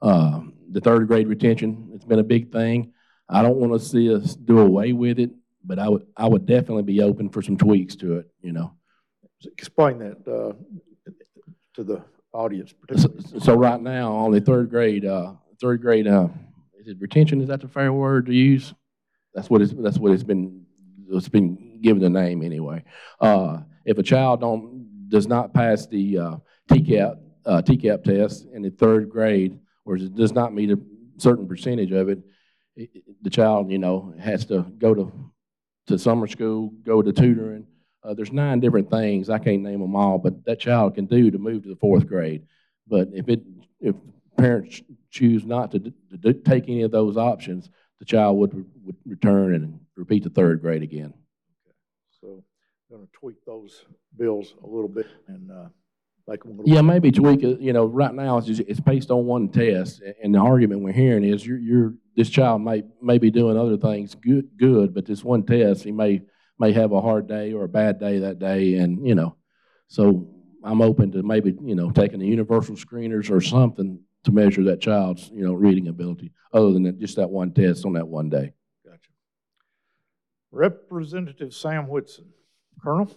[0.00, 2.94] Uh, the third grade retention, it's been a big thing.
[3.28, 5.30] I don't want to see us do away with it,
[5.62, 8.72] but I would, I would definitely be open for some tweaks to it, you know.
[9.44, 10.54] Explain that uh,
[11.74, 16.28] to the audience So, so right now, only third grade, uh, third grade, uh,
[16.84, 18.74] is it retention, is that the fair word to use?
[19.34, 20.64] That's what it's, that's what it's been,
[21.08, 22.84] it's been given the name anyway.
[23.20, 26.36] Uh, if a child don't, does not pass the, uh,
[26.68, 30.78] TCAP, uh, TCAP test in the third grade, or does not meet a
[31.18, 32.18] certain percentage of it,
[32.76, 35.12] it- it- the child, you know, has to go to,
[35.86, 37.66] to summer school, go to tutoring.
[38.02, 41.30] Uh, there's nine different things, I can't name them all, but that child can do
[41.30, 42.42] to move to the fourth grade.
[42.86, 43.42] But if it,
[43.80, 43.94] if
[44.36, 45.92] parents choose not to, d-
[46.22, 48.52] to take any of those options, the child would,
[48.84, 51.14] would return and repeat the third grade again.
[52.20, 52.42] So
[52.90, 53.84] I'm going to tweak those
[54.16, 55.68] bills a little bit and uh,
[56.26, 56.74] make them a little.
[56.74, 60.02] Yeah, maybe tweak it, you know, right now, it's just, it's based on one test,
[60.02, 63.56] a- and the argument we're hearing is you're, you're, this child may, may be doing
[63.58, 66.22] other things good, good, but this one test, he may,
[66.58, 69.36] may have a hard day or a bad day that day, and, you know,
[69.88, 70.28] so
[70.62, 74.80] I'm open to maybe, you know, taking the universal screeners or something to measure that
[74.80, 78.28] child's, you know, reading ability, other than that- just that one test on that one
[78.28, 78.52] day.
[78.84, 79.10] Gotcha.
[80.50, 82.32] Representative Sam Whitson.
[82.82, 83.08] Colonel,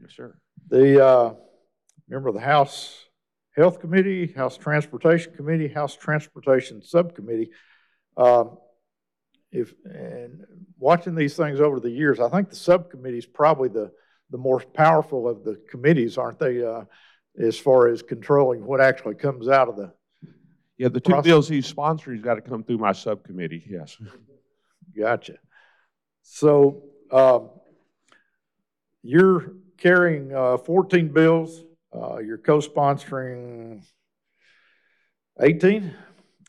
[0.00, 0.36] Yes, sir.
[0.68, 1.34] the, uh,
[2.08, 3.00] member of the House
[3.54, 7.50] Health Committee, House Transportation Committee, House Transportation Subcommittee.
[8.16, 8.58] Um,
[9.52, 10.44] If, and
[10.78, 13.92] watching these things over the years, I think the subcommittee is probably the,
[14.30, 16.64] the more powerful of the committees, aren't they?
[16.64, 16.84] uh,
[17.38, 19.94] As far as controlling what actually comes out of the,
[20.76, 23.96] Yeah, the two Process- bills he's sponsoring, has got to come through my subcommittee, yes.
[24.96, 25.34] Gotcha.
[26.22, 27.50] So, um,
[29.02, 31.62] you're carrying, uh, fourteen bills,
[31.94, 33.84] uh, you're co-sponsoring
[35.40, 35.94] eighteen,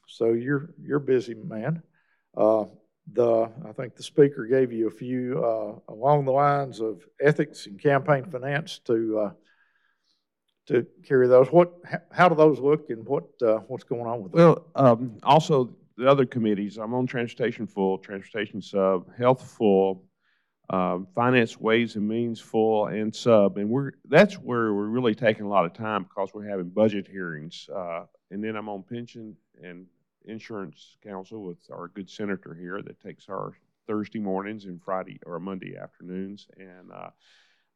[0.08, 1.84] so you're, you're busy, man.
[2.36, 2.66] Uh,
[3.12, 7.68] the, I think the speaker gave you a few, uh, along the lines of ethics
[7.68, 9.32] and campaign finance to, uh,
[10.68, 11.48] to carry those.
[11.48, 11.74] What,
[12.12, 14.42] how, do those look and what, uh, what's going on with them?
[14.42, 20.04] Well, um, also, the other committees, I'm on Transportation Full, Transportation Sub, Health Full,
[20.70, 25.46] um, Finance Ways and Means Full, and Sub, and we're, that's where we're really taking
[25.46, 27.70] a lot of time because we're having budget hearings.
[27.74, 29.86] Uh, and then I'm on Pension and
[30.26, 33.54] Insurance Council with our good senator here that takes our
[33.88, 37.10] Thursday mornings and Friday or Monday afternoons, and, uh,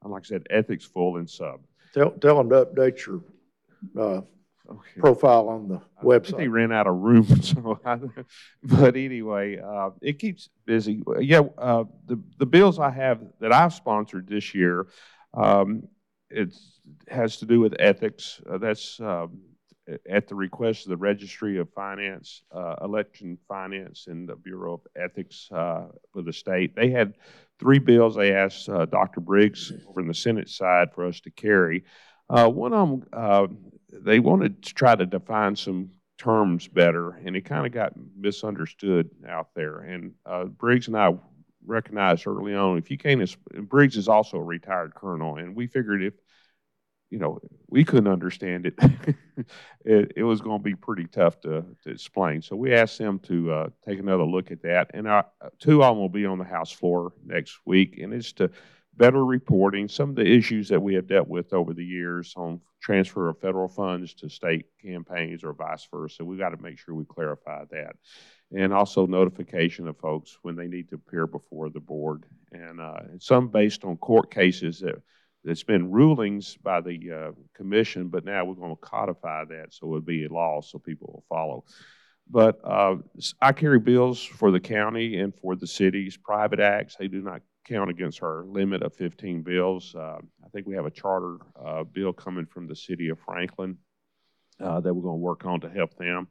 [0.04, 1.62] and like I said, Ethics Full and Sub.
[1.94, 3.22] Tell, tell them to update your,
[3.98, 4.22] uh,
[4.72, 5.00] Okay.
[5.00, 6.52] profile on the I think They website.
[6.52, 8.00] ran out of room, so, I-
[8.64, 11.02] but anyway, uh, it keeps busy.
[11.20, 14.86] Yeah, uh, the, the bills I have, that I've sponsored this year,
[15.34, 15.88] um,
[16.30, 18.40] it's, has to do with ethics.
[18.48, 19.40] Uh, That's, um,
[20.10, 24.82] at the request of the Registry of Finance, uh, Election Finance and the Bureau of
[24.96, 26.76] Ethics, uh, for the state.
[26.76, 27.16] They had
[27.60, 29.22] three bills they asked, uh, Dr.
[29.22, 31.84] Briggs over in the Senate side for us to carry.
[32.30, 33.48] Uh, one of them, uh,
[33.92, 39.10] they wanted to try to define some terms better, and it kind of got misunderstood
[39.28, 39.80] out there.
[39.80, 41.16] And uh, Briggs and I
[41.66, 43.36] recognized early on, if you can't,
[43.68, 46.14] Briggs is also a retired colonel, and we figured if,
[47.10, 48.76] you know, we couldn't understand it,
[49.86, 52.42] it, it was going to be pretty tough to, to explain.
[52.42, 55.08] So we asked them to uh, take another look at that, and
[55.60, 58.52] two of them will be on the House floor next week, and it's to
[59.00, 62.60] better reporting, some of the issues that we have dealt with over the years on
[62.82, 66.24] transfer of federal funds to state campaigns or vice versa.
[66.24, 67.96] We've got to make sure we clarify that.
[68.54, 72.26] And also notification of folks when they need to appear before the board.
[72.52, 75.02] And, uh, and some based on court cases that,
[75.44, 79.88] that's been rulings by the, uh, commission, but now we're going to codify that so
[79.88, 81.64] it'll be a law so people will follow.
[82.30, 82.98] But, uh,
[83.42, 86.96] I carry bills for the county and for the cities, private acts.
[86.96, 89.96] They do not count against our limit of 15 bills.
[89.96, 93.78] Uh, I think we have a charter uh, bill coming from the city of Franklin
[94.60, 96.28] uh, that we're going to work on to help them.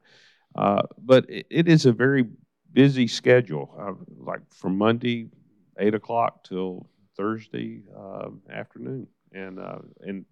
[0.55, 2.25] Uh, But it it is a very
[2.73, 5.31] busy schedule, like from Monday,
[5.79, 9.09] 8 o'clock till Thursday uh, afternoon.
[9.33, 10.24] And, uh, and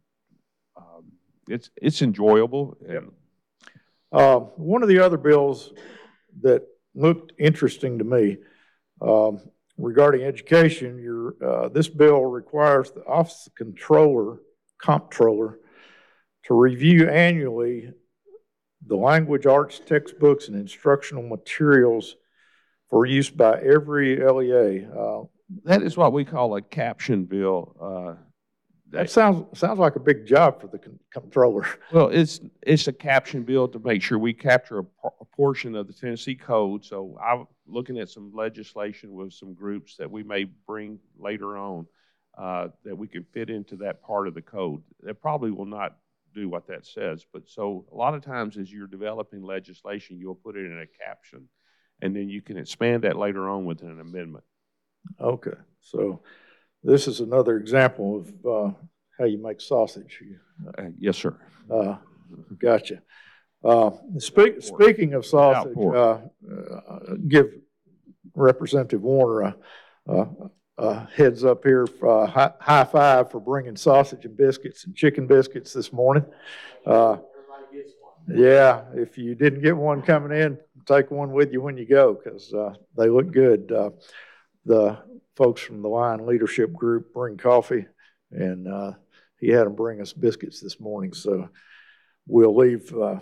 [0.76, 1.12] um,
[1.48, 2.76] it's, it's enjoyable.
[2.88, 3.10] and
[4.12, 5.72] Uh, one of the other bills
[6.40, 6.62] that
[6.94, 8.38] looked interesting to me,
[9.02, 9.40] um,
[9.76, 14.38] regarding education, your, uh, this bill requires the Office of Controller,
[14.78, 15.58] Comptroller,
[16.44, 17.92] to review annually
[18.86, 22.14] the language arts textbooks and instructional materials
[22.88, 24.86] for use by every LEA.
[24.86, 25.22] Uh,
[25.64, 27.76] That is what we call a caption bill.
[27.80, 28.22] uh,
[28.90, 31.66] that sounds, sounds like a big job for the con- comptroller.
[31.92, 35.74] Well, it's, it's a caption bill to make sure we capture a, por- a portion
[35.74, 36.84] of the Tennessee code.
[36.84, 41.86] So I'm looking at some legislation with some groups that we may bring later on,
[42.38, 44.82] uh, that we can fit into that part of the code.
[45.02, 45.96] That probably will not
[46.32, 50.34] do what that says, but so a lot of times as you're developing legislation, you'll
[50.34, 51.48] put it in a caption.
[52.02, 54.44] And then you can expand that later on with an amendment.
[55.20, 56.20] Okay, so
[56.82, 58.74] this is another example of, uh,
[59.18, 60.20] how you make sausage.
[60.22, 60.38] You-
[60.78, 61.36] Uh, Yes, sir.
[61.70, 61.96] Uh,
[62.58, 63.02] Gotcha.
[63.62, 65.96] Uh, Speak, speaking of sausage, pork.
[65.96, 67.52] uh, uh, give
[68.34, 69.56] Representative Warner a,
[70.12, 74.94] a- a heads up here, uh, high, high five for bringing sausage and biscuits and
[74.94, 76.24] chicken biscuits this morning.
[76.84, 77.18] Uh,
[78.28, 82.12] Yeah, if you didn't get one coming in, take one with you when you go,
[82.14, 82.52] because
[82.96, 83.70] they look good.
[83.70, 83.90] Uh,
[84.66, 84.98] The
[85.36, 87.86] folks from the Lion Leadership Group bring coffee,
[88.32, 88.92] and uh,
[89.38, 91.48] he had them bring us biscuits this morning, so
[92.26, 93.20] we'll leave uh,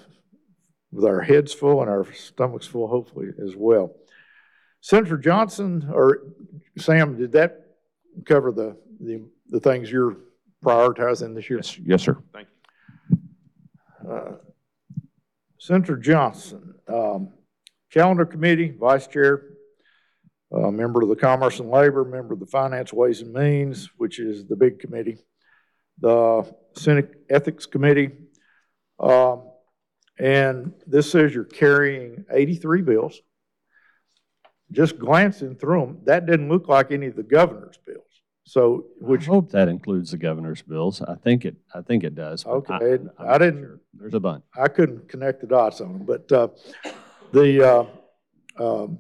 [0.90, 3.94] with our heads full and our stomachs full, hopefully, as well.
[4.80, 6.22] Senator Johnson, or
[6.78, 7.66] Sam, did that
[8.24, 10.16] cover the, the, the things you're
[10.64, 11.59] prioritizing this year?
[11.59, 12.16] Yes, yes, sir.
[12.33, 12.48] Thank
[13.11, 14.11] you.
[14.11, 14.33] Uh,
[15.59, 17.35] Senator Johnson, um,
[17.90, 19.54] Calendar Committee, Vice Chair,
[20.55, 24.19] uh, member of the Commerce and Labor, member of the Finance, Ways and Means, which
[24.21, 25.19] is the big committee,
[26.01, 28.11] the Senate Ethics Committee.
[29.01, 29.43] Um,
[30.19, 33.21] and this says you're carrying 83 bills.
[34.71, 38.01] Just glancing through them, that didn't look like any of the governor's bills.
[38.47, 41.01] So, I which, hope that includes the governor's bills.
[41.03, 42.45] I think it, I think it does.
[42.45, 43.81] but Okay, I'm I not didn't- sure.
[43.95, 44.45] There's a bunch.
[44.57, 46.49] I couldn't connect the dots on them, but, uh,
[47.33, 47.88] the,
[48.59, 48.99] uh, um,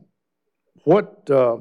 [0.84, 1.58] what, uh,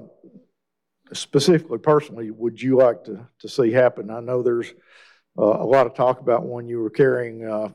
[1.14, 4.10] specifically, personally, would you like to, to see happen?
[4.10, 4.72] I know there's,
[5.38, 7.70] uh, a lot of talk about one you were carrying, uh,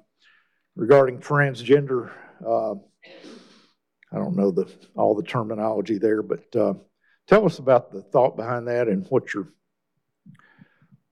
[0.77, 2.13] regarding transgender,
[2.47, 2.75] uh,
[4.11, 6.75] I don't know the, all the terminology there, but, uh,
[7.27, 9.49] tell us about the thought behind that and what your,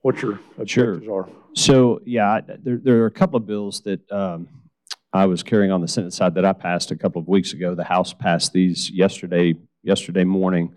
[0.01, 1.29] what your objectives are.
[1.55, 4.49] So, yeah, there, there are a couple of bills that um,
[5.13, 7.75] I was carrying on the Senate side that I passed a couple of weeks ago.
[7.75, 9.55] The House passed these yesterday,
[9.87, 10.75] yesterday morning.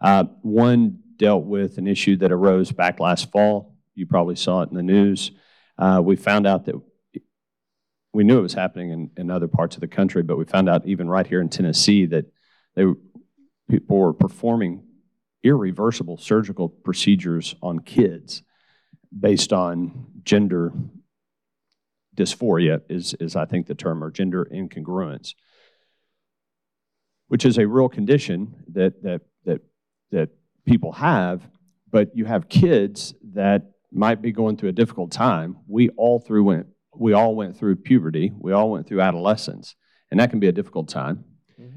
[0.00, 3.76] Uh, One dealt with an issue that arose back last fall.
[3.94, 5.32] You probably saw it in the news.
[5.76, 6.76] Uh, We found out that,
[8.14, 10.68] we knew it was happening in, in other parts of the country, but we found
[10.68, 12.26] out even right here in Tennessee that
[12.76, 12.84] they,
[13.68, 14.84] people were performing
[15.42, 18.42] irreversible surgical procedures on kids
[19.18, 20.72] based on gender
[22.14, 25.34] dysphoria is, is I think the term, or gender incongruence,
[27.32, 29.62] which is a real condition that, that, that,
[30.10, 30.28] that
[30.66, 31.40] people have,
[31.90, 35.56] but you have kids that might be going through a difficult time.
[35.66, 39.76] We all through went, we all went through puberty, we all went through adolescence,
[40.10, 41.24] and that can be a difficult time.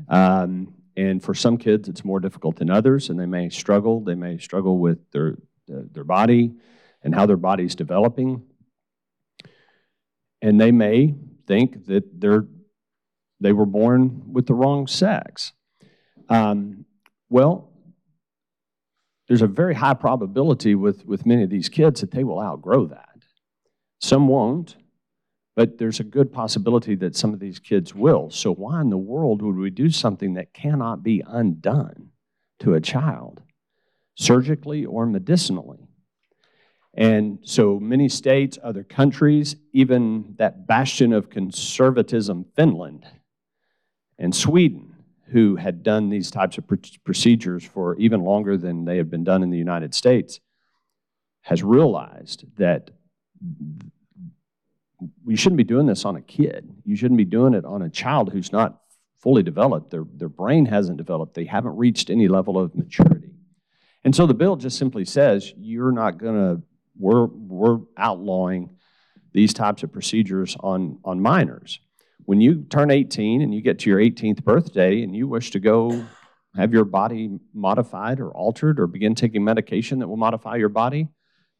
[0.10, 4.04] Um, and for some kids, it's more difficult than others, and they may struggle.
[4.04, 5.38] They may struggle with their,
[5.70, 6.52] their body,
[7.02, 8.44] and how their body's developing.
[10.41, 11.15] And they may
[11.48, 12.46] think that they're,
[13.39, 15.54] they were born with the wrong sex.
[16.30, 16.86] Um,
[17.30, 17.71] well,
[19.28, 22.86] there's a very high probability with, with many of these kids that they will outgrow
[22.88, 23.10] that.
[24.00, 24.76] Some won't,
[25.56, 28.30] but there's a good possibility that some of these kids will.
[28.30, 32.10] So, why in the world would we do something that cannot be undone
[32.60, 33.41] to a child,
[34.15, 35.88] surgically or medicinally?
[36.93, 43.06] And so many states, other countries, even that bastion of conservatism, Finland
[44.17, 44.95] and Sweden,
[45.32, 49.23] who had done these types of pr- procedures for even longer than they had been
[49.23, 50.39] done in the United States,
[51.41, 52.91] has realized that
[55.28, 56.69] you shouldn't be doing this on a kid.
[56.86, 58.82] You shouldn't be doing it on a child who's not
[59.19, 59.91] fully developed.
[59.91, 61.34] Their, their brain hasn't developed.
[61.34, 63.32] They haven't reached any level of maturity.
[64.04, 66.62] And so the bill just simply says you're not going to
[66.97, 68.78] we're, we're outlawing
[69.34, 71.80] these types of procedures on, on minors.
[72.26, 75.60] When you turn 18 and you get to your 18th birthday and you wish to
[75.60, 76.06] go
[76.56, 81.08] have your body modified or altered or begin taking medication that will modify your body,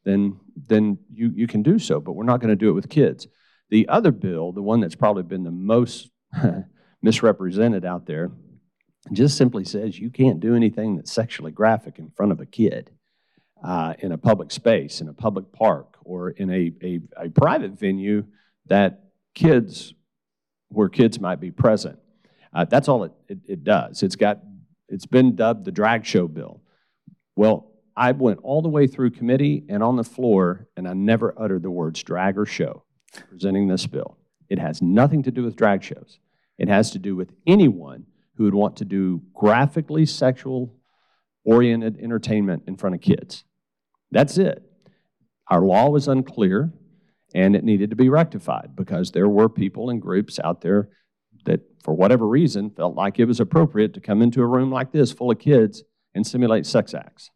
[0.04, 2.88] then, then you, you can do so, but we're not going to do it with
[2.88, 3.26] kids.
[3.70, 6.10] The other bill, the one that's probably been the most
[7.02, 8.30] misrepresented out there,
[9.12, 12.90] just simply says you can't do anything that's sexually graphic in front of a kid
[13.62, 17.72] uh, in a public space, in a public park, or in a, a, a private
[17.72, 18.24] venue
[18.66, 19.94] that kids,
[20.68, 21.98] where kids might be present.
[22.52, 24.02] Uh, that's all it, it, it does.
[24.02, 24.40] It's got,
[24.88, 26.62] it's been dubbed the drag show bill.
[27.34, 31.34] Well, I went all the way through committee and on the floor, and I never
[31.36, 32.82] uttered the words drag or show
[33.30, 34.18] presenting this bill.
[34.48, 36.18] It has nothing to do with drag shows.
[36.58, 40.74] It has to do with anyone who would want to do graphically sexual
[41.44, 43.44] oriented entertainment in front of kids.
[44.10, 44.62] That's it.
[45.48, 46.72] Our law was unclear
[47.36, 50.88] and it needed to be rectified because there were people and groups out there
[51.44, 54.90] that, for whatever reason, felt like it was appropriate to come into a room like
[54.90, 57.30] this full of kids and simulate sex acts.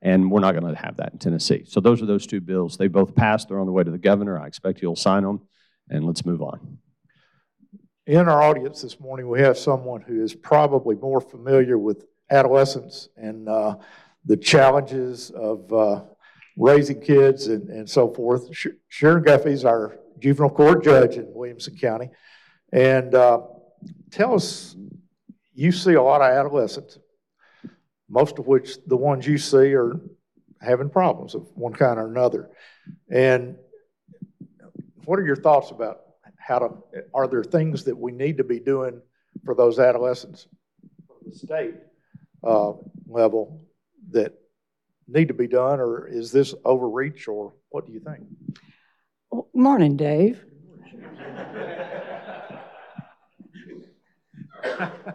[0.00, 1.64] And we're not going to have that in Tennessee.
[1.66, 2.76] So those are those two bills.
[2.76, 3.48] They both passed.
[3.48, 4.38] They're on the way to the governor.
[4.38, 5.40] I expect you'll sign them.
[5.90, 6.78] And let's move on.
[8.06, 13.08] In our audience this morning, we have someone who is probably more familiar with adolescence
[13.16, 13.78] and uh,
[14.26, 16.02] the challenges of uh,
[16.56, 18.54] raising kids and, and so forth.
[18.54, 22.10] Sh- Sharon Guffey is our juvenile court judge in Williamson County.
[22.72, 23.40] And uh,
[24.10, 24.76] tell us,
[25.54, 26.98] you see a lot of adolescents,
[28.08, 30.00] most of which the ones you see are
[30.60, 32.50] having problems of one kind or another.
[33.10, 33.56] And
[35.04, 36.00] what are your thoughts about
[36.38, 36.70] how to,
[37.12, 39.00] are there things that we need to be doing
[39.44, 40.46] for those adolescents
[41.06, 41.74] from the state
[42.42, 42.72] uh,
[43.06, 43.64] level
[44.10, 44.34] that
[45.06, 48.20] need to be done, or is this overreach, or what do you think?
[49.30, 50.44] Well, Morning, Dave.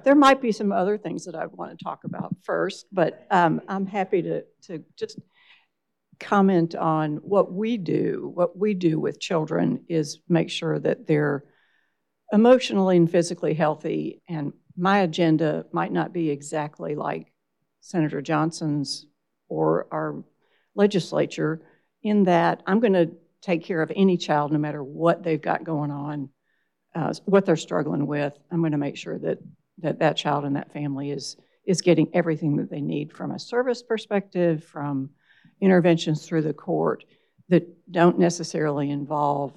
[0.04, 3.62] There might be some other things that I want to talk about first, but um,
[3.68, 5.20] I'm happy to, to just
[6.20, 8.32] comment on what we do.
[8.34, 11.44] What we do with children is make sure that they're
[12.32, 14.22] emotionally and physically healthy.
[14.28, 17.34] And my agenda might not be exactly like
[17.82, 19.06] Senator Johnson's
[19.50, 20.24] or our
[20.76, 21.62] legislature
[22.04, 25.64] in that I'm going to take care of any child, no matter what they've got
[25.64, 26.30] going on,
[26.96, 28.38] uh, what they're struggling with.
[28.52, 29.40] I'm going to make sure that
[29.80, 33.40] that that child and that family is is getting everything that they need from a
[33.40, 35.10] service perspective, from
[35.62, 37.04] interventions through the court
[37.50, 39.54] that don't necessarily involve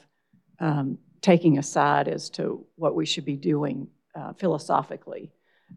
[0.61, 5.32] um, taking a side as to what we should be doing uh, philosophically.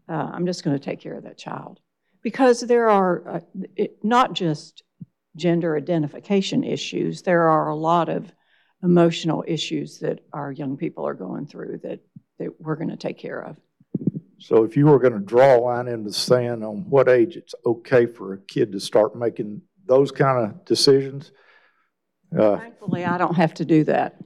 [0.08, 1.80] Uh, I'm just going to take care of that child
[2.26, 3.40] because there are uh,
[3.76, 4.82] it, not just
[5.36, 7.22] gender identification issues.
[7.22, 8.32] There are a lot of
[8.82, 12.00] emotional issues that our young people are going through that
[12.40, 13.56] that we're going to take care of.
[14.38, 17.36] So if you were going to draw a line in the sand on what age
[17.36, 21.30] it's okay for a kid to start making those kind of decisions,
[22.36, 24.16] uh, Thankfully, I don't have to do that.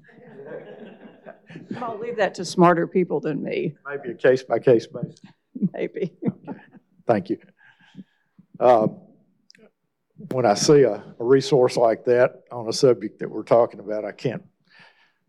[1.77, 5.21] I'll leave that to smarter people than me, maybe a case-by-case basis.
[5.75, 6.17] maybe.
[7.07, 7.37] Thank you.
[8.61, 8.89] Uh,
[10.33, 14.05] When I see a, a resource like that on a subject that we're talking about,
[14.05, 14.43] I can't,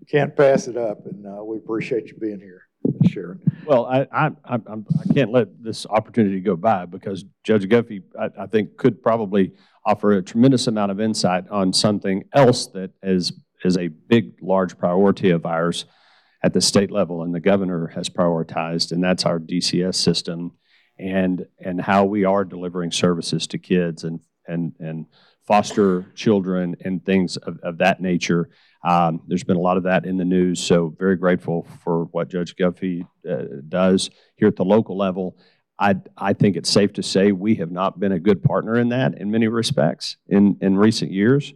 [0.10, 2.64] can't pass it up, and uh, we appreciate you being here.
[3.08, 3.40] Sharon.
[3.66, 8.30] Well, I, I, I'm- I can't let this opportunity go by because Judge Guffey, I,
[8.42, 9.54] I think, could probably
[9.86, 13.32] offer a tremendous amount of insight on something else that is,
[13.64, 15.86] is a big, large priority of ours
[16.44, 20.52] at the state level and the governor has prioritized, and that's our DCS system
[21.02, 25.08] and, and how we are delivering services to kids and, and, and
[25.46, 28.50] foster children and things of, of that nature.
[28.84, 32.30] Um, There's been a lot of that in the news, so very grateful for what
[32.30, 35.38] Judge Guffey uh, does here at the local level.
[35.80, 38.90] I, I think it's safe to say we have not been a good partner in
[38.90, 41.54] that in many respects in, in recent years.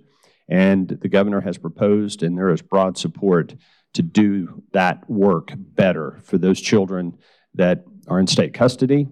[0.50, 3.56] And the governor has proposed, and there is broad support
[3.94, 7.18] to do that work better for those children
[7.54, 9.08] that are in state custody,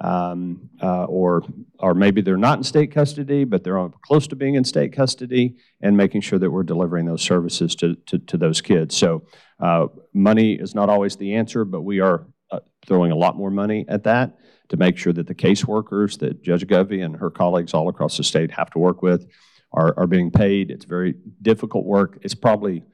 [0.00, 1.42] um, uh, or,
[1.78, 5.56] or maybe they're not in state custody, but they're close to being in state custody,
[5.80, 8.96] and making sure that we're delivering those services to, to, to those kids.
[8.96, 9.24] So
[9.60, 13.50] uh, money is not always the answer, but we are uh, throwing a lot more
[13.50, 14.38] money at that
[14.68, 18.24] to make sure that the caseworkers that Judge Guffey and her colleagues all across the
[18.24, 19.26] state have to work with
[19.72, 20.70] are, are being paid.
[20.70, 22.18] It's very difficult work.
[22.22, 22.84] It's probably,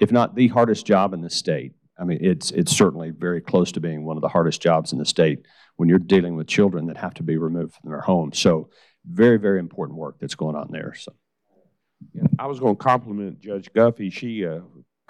[0.00, 1.72] if not the hardest job in the state.
[1.98, 4.98] I mean, it's, it's certainly very close to being one of the hardest jobs in
[4.98, 5.44] the state
[5.80, 8.38] when you're dealing with children that have to be removed from their homes.
[8.38, 8.68] So
[9.06, 11.14] very, very important work that's going on there, so.
[12.38, 14.10] I was going to compliment Judge Guffey.
[14.10, 14.60] She uh,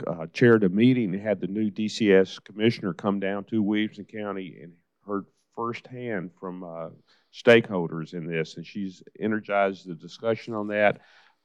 [0.06, 4.58] uh, chaired a meeting and had the new DCS commissioner come down to Williamson County
[4.62, 4.72] and
[5.04, 6.90] heard firsthand from uh,
[7.34, 11.00] stakeholders in this, and she's energized the discussion on that.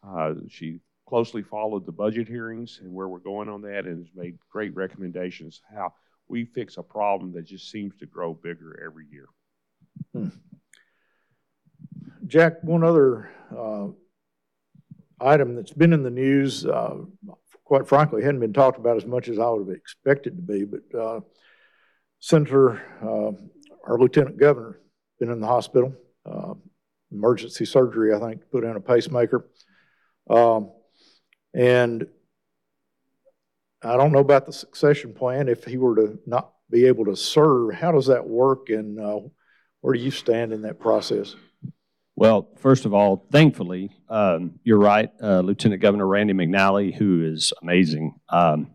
[0.07, 4.15] Uh, She closely followed the budget hearings and where we're going on that, and has
[4.15, 5.93] made great recommendations how
[6.27, 9.27] we fix a problem that just seems to grow bigger every year.
[12.27, 13.87] Jack, one other uh,
[15.21, 16.97] item that's been in the news, uh,
[17.63, 20.65] quite frankly, hadn't been talked about as much as I would have expected to be,
[20.65, 21.19] but uh,
[22.19, 23.31] Senator, uh,
[23.87, 24.79] our Lieutenant Governor,
[25.19, 25.93] been in the hospital,
[26.25, 26.53] uh,
[27.11, 29.47] emergency surgery, I think, put in a pacemaker.
[30.29, 30.71] Um,
[31.53, 32.07] And
[33.85, 37.15] I don't know about the succession plan, if he were to not be able to
[37.15, 39.19] serve, how does that work and uh,
[39.81, 41.35] where do you stand in that process?
[42.15, 47.53] Well, first of all, thankfully, um, you're right, uh, Lieutenant Governor Randy McNally, who is
[47.61, 48.15] amazing.
[48.29, 48.71] Um,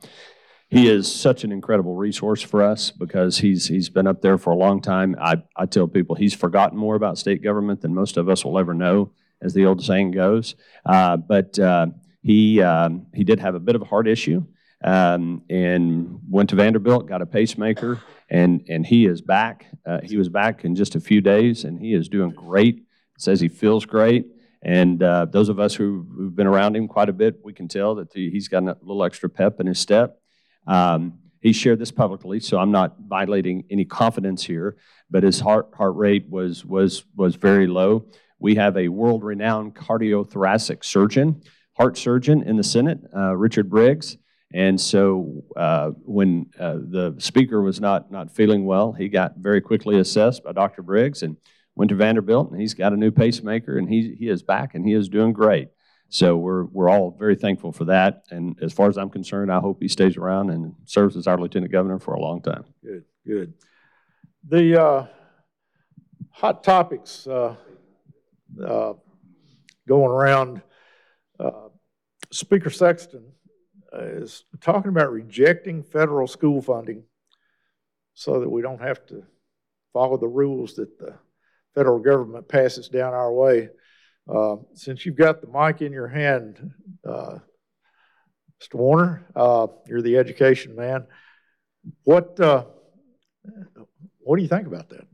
[0.69, 4.53] he is such an incredible resource for us because he's he's been up there for
[4.53, 5.17] a long time.
[5.21, 8.57] I, I tell people he's forgotten more about state government than most of us will
[8.57, 9.11] ever know,
[9.43, 10.55] as the old saying goes.
[10.87, 11.89] Uh, but uh,
[12.23, 14.45] he um, he did have a bit of a heart issue
[14.83, 19.66] um, and went to Vanderbilt, got a pacemaker, and and he is back.
[19.87, 22.85] Uh, he was back in just a few days, and he is doing great
[23.20, 24.26] says he feels great.
[24.62, 27.68] And uh, those of us who, who've been around him quite a bit, we can
[27.68, 30.20] tell that he- he's got a little extra pep in his step.
[30.66, 34.76] Um, he shared this publicly, so I'm not violating any confidence here,
[35.11, 38.07] but his heart, heart rate was, was, was very low.
[38.39, 41.43] We have a world-renowned cardiothoracic surgeon,
[41.78, 44.18] heart surgeon in the Senate, uh, Richard Briggs.
[44.53, 49.61] And so uh, when uh, the speaker was not, not feeling well, he got very
[49.61, 50.82] quickly assessed by Dr.
[50.82, 51.36] Briggs and
[51.76, 54.84] went to Vanderbilt, and he's got a new pacemaker, and he, he is back, and
[54.84, 55.68] he is doing great.
[56.09, 58.24] So we're, we're all very thankful for that.
[58.30, 61.38] And as far as I'm concerned, I hope he stays around and serves as our
[61.38, 62.64] lieutenant governor for a long time.
[62.82, 63.55] Good, good.
[64.48, 65.07] The uh,
[66.30, 67.55] hot topics uh,
[68.66, 68.94] uh,
[69.86, 70.62] going around,
[71.38, 71.68] uh,
[72.32, 73.24] Speaker Sexton
[73.93, 77.05] is talking about rejecting federal school funding
[78.14, 79.24] so that we don't have to
[79.93, 81.14] follow the rules that the
[81.74, 83.68] federal government passes down our way.
[84.28, 86.72] Uh, Since you've got the mic in your hand,
[87.09, 87.38] uh,
[88.62, 88.74] Mr.
[88.74, 91.07] Warner, uh, you're the education man.
[92.05, 92.64] What, uh,
[94.18, 95.07] what do you think about that?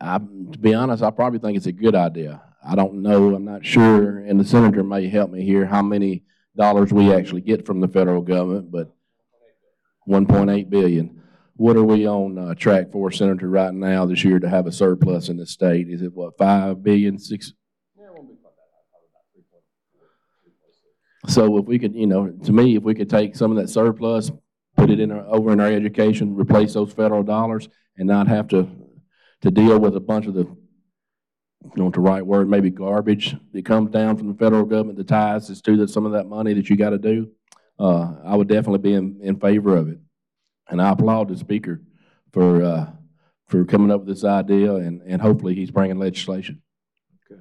[0.00, 2.42] I, to be honest, I probably think it's a good idea.
[2.64, 6.24] I don't know, I'm not sure, and the senator may help me here, how many
[6.56, 8.92] dollars we actually get from the federal government, but
[10.04, 11.22] one point eight billion.
[11.56, 14.72] What are we on, uh, track for, Senator, right now this year to have a
[14.72, 15.88] surplus in the state?
[15.90, 17.52] Is it what, five billion, six?
[21.28, 23.68] So if we could, you know, to me, if we could take some of that
[23.68, 24.30] surplus,
[24.76, 28.48] put it in our, over in our education, replace those federal dollars, and not have
[28.48, 28.66] to,
[29.42, 30.46] to deal with a bunch of the,
[31.62, 34.96] you know, what the right word, maybe garbage that comes down from the federal government,
[34.98, 37.30] the ties that's to that, some of that money that you gotta do,
[37.78, 39.98] uh, I would definitely be in, in favor of it.
[40.68, 41.82] And I applaud the speaker
[42.32, 42.90] for, uh,
[43.48, 46.62] for coming up with this idea, and, and hopefully he's bringing legislation.
[47.30, 47.40] Okay.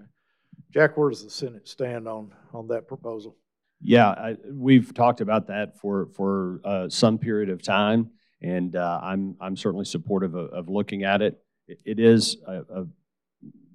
[0.72, 3.38] Jack, where does the Senate stand on, on that proposal?
[3.82, 8.09] Yeah, I, we've talked about that for, for uh, some period of time,
[8.41, 11.41] and uh, I'm, I'm certainly supportive of, of looking at it.
[11.67, 12.88] It- It is a, a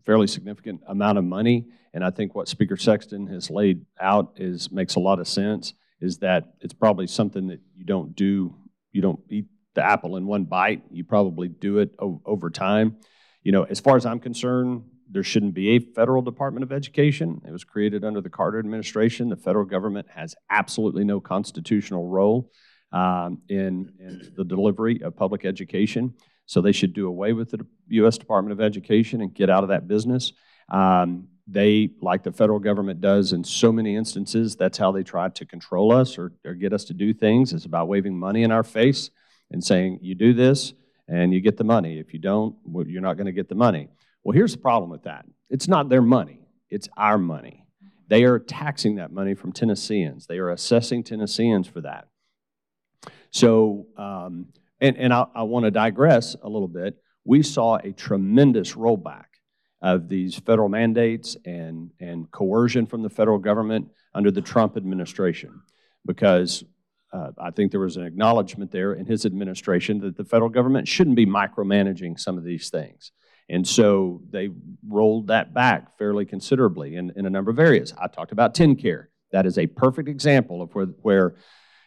[0.05, 4.70] fairly significant amount of money, and I think what Speaker Sexton has laid out is,
[4.70, 8.55] makes a lot of sense, is that it's probably something that you don't do,
[8.92, 12.96] you don't eat the apple in one bite, you probably do it o- over time.
[13.42, 17.40] You know, as far as I'm concerned, there shouldn't be a federal Department of Education.
[17.46, 19.28] It was created under the Carter administration.
[19.28, 22.50] The federal government has absolutely no constitutional role
[22.92, 26.14] um, in, in the delivery of public education.
[26.47, 28.18] So they should do away with the U.S.
[28.18, 30.32] Department of Education and get out of that business.
[30.68, 35.28] Um, they, like the federal government does in so many instances, that's how they try
[35.28, 37.53] to control us or, or get us to do things.
[37.53, 39.11] It's about waving money in our face
[39.51, 40.72] and saying, you do this
[41.09, 41.99] and you get the money.
[41.99, 43.88] If you don't, well, you're not going to get the money.
[44.22, 45.26] Well, here's the problem with that.
[45.51, 47.61] It's not their money, it's our money.
[48.09, 50.26] They are taxing that money from Tennesseans.
[50.26, 52.09] They are assessing Tennesseans for that.
[53.30, 54.49] So, um,
[54.81, 56.97] and, and I, I want to digress a little bit.
[57.25, 59.25] We saw a tremendous rollback
[59.81, 65.61] of these federal mandates and, and coercion from the federal government under the Trump administration
[66.07, 66.64] because
[67.12, 70.89] uh, I think there was an acknowledgement there in his administration that the federal government
[70.89, 73.12] shouldn't be micromanaging some of these things.
[73.49, 74.49] And so they
[74.89, 77.93] rolled that back fairly considerably in, in a number of areas.
[78.01, 79.07] I talked about TennCare.
[79.33, 81.35] That is a perfect example of where, where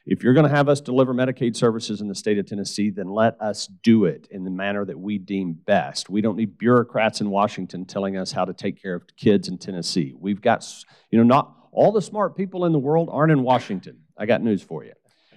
[0.08, 3.10] if you're going to have us deliver Medicaid services in the state of Tennessee, then
[3.10, 6.10] let us do it in the manner that we deem best.
[6.10, 9.58] We don't need bureaucrats in Washington telling us how to take care of kids in
[9.58, 10.16] Tennessee.
[10.18, 10.66] We've got,
[11.12, 13.99] you know, not all the smart people in the world aren't in Washington.
[14.18, 14.93] I got news for you.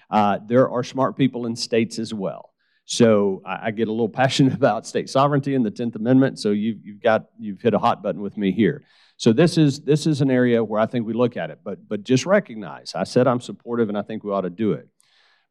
[0.08, 2.50] Uh, there are smart people in states as well.
[2.84, 6.38] So I, I get a little passionate about state sovereignty and the Tenth Amendment.
[6.38, 8.84] So you've, you've got you've hit a hot button with me here.
[9.20, 11.86] So this is this is an area where I think we look at it, but
[11.86, 12.92] but just recognize.
[12.94, 14.88] I said I'm supportive, and I think we ought to do it.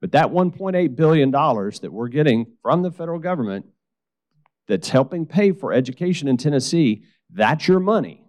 [0.01, 3.67] But that 1.8 billion dollars that we're getting from the federal government,
[4.67, 8.24] that's helping pay for education in Tennessee, that's your money,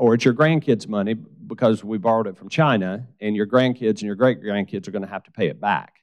[0.00, 4.02] or it's your grandkids' money because we borrowed it from China, and your grandkids and
[4.02, 5.99] your great grandkids are going to have to pay it back.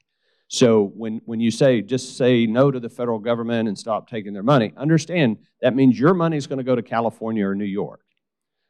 [0.48, 4.32] So when, when you say, just say no to the federal government and stop taking
[4.32, 7.64] their money, understand that means your money is going to go to California or New
[7.64, 8.00] York.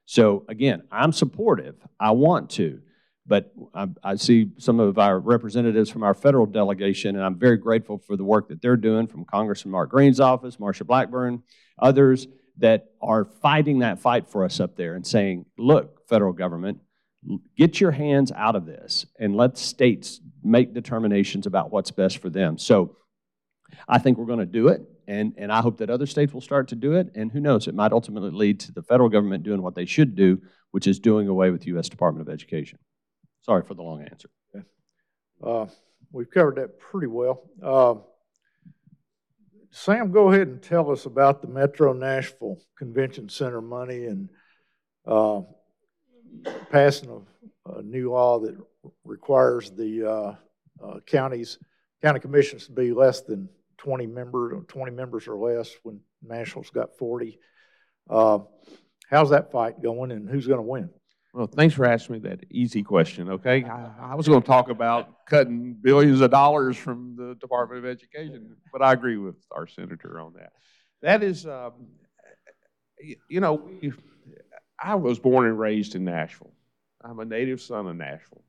[0.04, 1.76] So again, I'm supportive.
[2.00, 2.80] I want to.
[3.26, 7.58] But I, I see some of our representatives from our federal delegation, and I'm very
[7.58, 11.42] grateful for the work that they're doing from Congressman Mark Green's office, Marsha Blackburn,
[11.78, 12.26] others
[12.56, 16.80] that are fighting that fight for us up there and saying, look, federal government,
[17.56, 22.30] get your hands out of this and let states make determinations about what's best for
[22.30, 22.58] them.
[22.58, 22.96] So
[23.86, 26.40] I think we're going to do it, and, and I hope that other states will
[26.40, 27.10] start to do it.
[27.14, 30.14] And who knows, it might ultimately lead to the federal government doing what they should
[30.14, 31.88] do, which is doing away with the U.S.
[31.88, 32.78] Department of Education.
[33.42, 34.28] Sorry for the long answer.
[35.42, 35.66] Uh,
[36.10, 37.42] We've covered that pretty well.
[37.62, 37.96] Uh,
[39.70, 44.30] Sam, go ahead and tell us about the Metro Nashville Convention Center money and
[45.06, 45.42] uh,
[46.70, 47.10] passing
[47.66, 48.56] a, a new law that
[49.04, 50.34] requires the uh,
[50.84, 51.58] uh, counties,
[52.02, 56.70] county commissions to be less than 20 members, or 20 members or less when Nashville's
[56.70, 57.38] got 40.
[58.10, 58.40] Uh,
[59.10, 60.90] How's that fight going and who's going to win?
[61.32, 63.64] Well, thanks for asking me that easy question, okay?
[63.64, 67.90] I, I was going to talk about cutting billions of dollars from the Department of
[67.90, 70.52] Education, but I agree with our senator on that.
[71.00, 71.72] That is, um,
[73.02, 73.92] y- you know, we-
[74.82, 76.52] I was born and raised in Nashville.
[77.02, 78.44] I'm a native son of Nashville.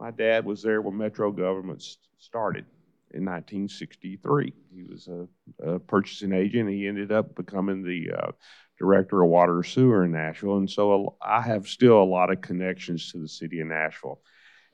[0.00, 1.82] My dad was there when Metro government
[2.18, 2.64] started
[3.12, 4.52] in 1963.
[4.74, 5.26] He was a,
[5.64, 6.68] a purchasing agent.
[6.68, 8.32] He ended up becoming the uh,
[8.78, 13.12] director of water sewer in Nashville, and so I have still a lot of connections
[13.12, 14.20] to the city of Nashville.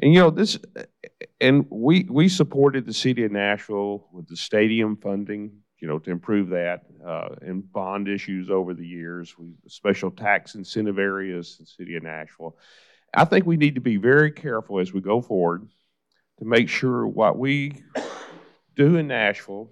[0.01, 0.59] And you know this,
[1.41, 6.11] and we we supported the city of Nashville with the stadium funding, you know, to
[6.11, 9.37] improve that, uh, and bond issues over the years.
[9.39, 12.57] We special tax incentive areas in the city of Nashville.
[13.13, 15.69] I think we need to be very careful as we go forward
[16.39, 17.83] to make sure what we
[18.77, 19.71] do in Nashville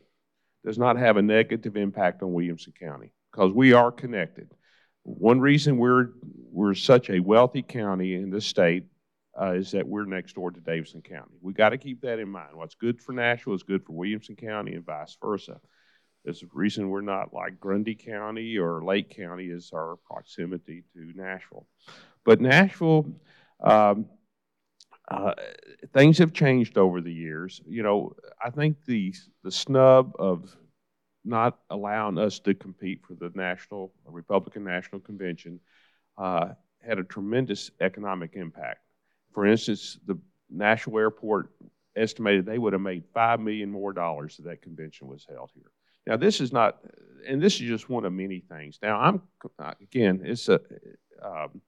[0.64, 4.50] does not have a negative impact on Williamson County because we are connected.
[5.04, 6.10] One reason we're
[6.50, 8.84] we're such a wealthy county in this state
[9.40, 11.36] uh, is that we're next door to Davidson County.
[11.40, 12.54] We got to keep that in mind.
[12.54, 15.60] What's good for Nashville is good for Williamson County, and vice versa.
[16.24, 21.12] There's a reason we're not like Grundy County or Lake County is our proximity to
[21.14, 21.66] Nashville.
[22.24, 23.06] But Nashville,
[23.60, 24.06] um,
[25.10, 25.32] uh,
[25.94, 27.60] things have changed over the years.
[27.66, 28.14] You know,
[28.44, 30.54] I think the the snub of
[31.24, 35.60] not allowing us to compete for the national Republican National Convention
[36.16, 36.48] uh,
[36.80, 38.80] had a tremendous economic impact.
[39.32, 40.18] For instance, the
[40.50, 41.50] Nashville Airport
[41.96, 45.70] estimated they would have made five million more dollars if that convention was held here.
[46.06, 46.78] Now, this is not,
[47.26, 48.78] and this is just one of many things.
[48.82, 49.22] Now, I'm
[49.82, 50.60] again, it's a
[51.22, 51.60] um,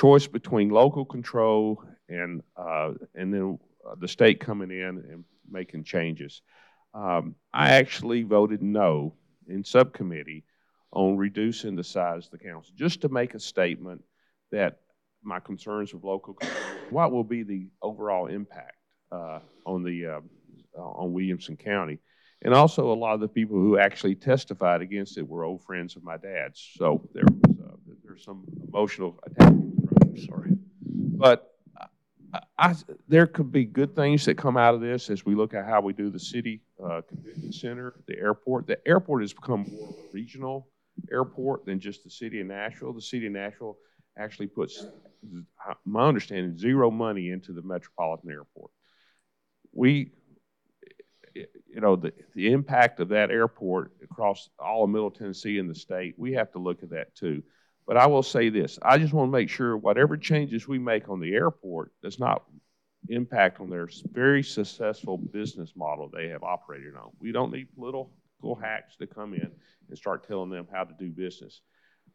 [0.00, 5.84] choice between local control and uh, and then uh, the state coming in and making
[5.84, 6.42] changes.
[6.94, 9.14] Um, I actually voted no
[9.46, 10.44] in subcommittee
[10.92, 14.02] on reducing the size of the council, just to make a statement
[14.50, 14.78] that
[15.22, 18.76] my concerns of local, control, what will be the overall impact
[19.12, 20.20] uh, on the uh,
[20.80, 21.98] on Williamson County,
[22.42, 25.94] and also a lot of the people who actually testified against it were old friends
[25.94, 29.69] of my dad's, so there was uh, there's some emotional attachment.
[30.16, 31.54] Sorry, but
[32.32, 32.76] I, I,
[33.08, 35.80] there could be good things that come out of this as we look at how
[35.80, 38.66] we do the city uh, convention center, the airport.
[38.66, 40.68] The airport has become more of a regional
[41.10, 42.92] airport than just the city of Nashville.
[42.92, 43.78] The city of Nashville
[44.18, 44.84] actually puts,
[45.84, 48.70] my understanding, zero money into the metropolitan airport.
[49.72, 50.12] We,
[51.34, 55.74] you know, the, the impact of that airport across all of Middle Tennessee and the
[55.74, 57.42] state, we have to look at that too.
[57.86, 61.08] But I will say this, I just want to make sure whatever changes we make
[61.08, 62.44] on the airport does not
[63.08, 67.10] impact on their very successful business model they have operated on.
[67.18, 68.10] We don't need political
[68.60, 69.50] hacks to come in
[69.88, 71.62] and start telling them how to do business.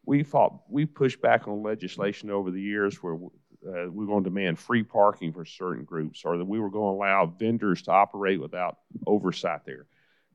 [0.06, 4.24] We fought, we pushed back on legislation over the years where uh, we were going
[4.24, 7.82] to demand free parking for certain groups or that we were going to allow vendors
[7.84, 9.88] to operate without oversight there.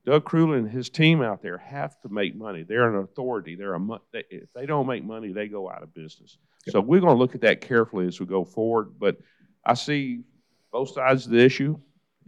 [0.06, 2.62] Doug Kreulen and his team out there have to make money.
[2.62, 3.54] They're an authority.
[3.54, 6.38] They're a they, if they don't make money, they go out of business.
[6.68, 8.98] So we're going to look at that carefully as we go forward.
[8.98, 9.16] But
[9.64, 10.22] I see
[10.72, 11.78] both sides of the issue,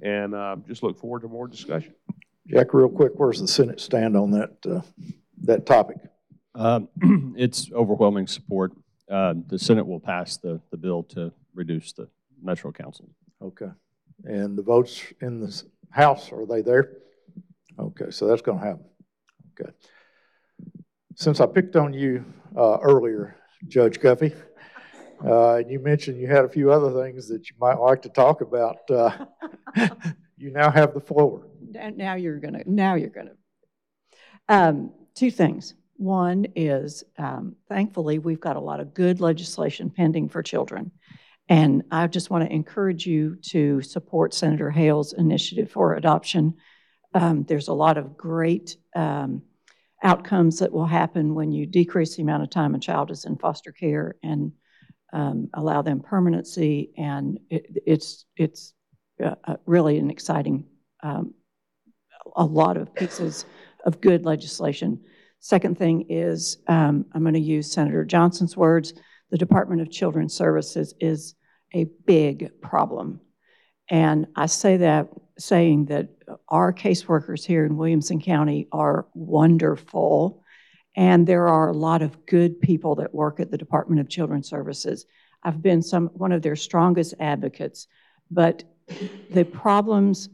[0.02, 1.94] and uh, just look forward to more discussion.
[2.46, 4.80] Jack, real quick, where's the Senate stand on that, uh,
[5.44, 5.96] that topic?
[6.54, 6.88] Um,
[7.38, 8.72] It's overwhelming support.
[9.10, 12.08] Uh, The Senate will pass the, the bill to reduce the
[12.42, 13.08] Metro Council.
[13.40, 13.70] Okay.
[14.24, 16.96] And the votes in the House, are they there?
[18.00, 18.84] Okay, so that's gonna happen.
[19.60, 19.70] Okay.
[21.14, 22.24] Since I picked on you,
[22.56, 23.36] uh, earlier,
[23.68, 24.34] Judge Guffey,
[25.24, 28.08] uh, and you mentioned you had a few other things that you might like to
[28.08, 29.26] talk about, uh,
[30.36, 31.46] you now have the floor.
[31.70, 33.34] Now- Now you're gonna, now you're gonna.
[34.48, 35.74] Um, Two things.
[35.98, 40.90] One is, um, thankfully, we've got a lot of good legislation pending for children.
[41.50, 46.54] And I just want to encourage you to support Senator Haile's initiative for adoption.
[47.14, 49.42] Um, There's a lot of great um,
[50.02, 53.36] outcomes that will happen when you decrease the amount of time a child is in
[53.36, 54.52] foster care and
[55.12, 56.92] um, allow them permanency.
[56.96, 58.74] And it- it's, it's
[59.22, 60.66] uh, uh, really an exciting
[61.02, 61.34] um,
[62.36, 63.44] a lot of pieces
[63.84, 65.00] of good legislation.
[65.40, 68.94] Second thing is, um, I'm going to use Senator Johnson's words,
[69.30, 71.34] the Department of Children's Services is
[71.74, 73.20] a big problem.
[73.92, 76.08] And I say that, saying that
[76.48, 80.42] our caseworkers here in Williamson County are wonderful,
[80.96, 84.48] and there are a lot of good people that work at the Department of Children's
[84.48, 85.04] Services.
[85.42, 87.86] I've been some, one of their strongest advocates,
[88.30, 88.64] but
[89.30, 90.30] the problems,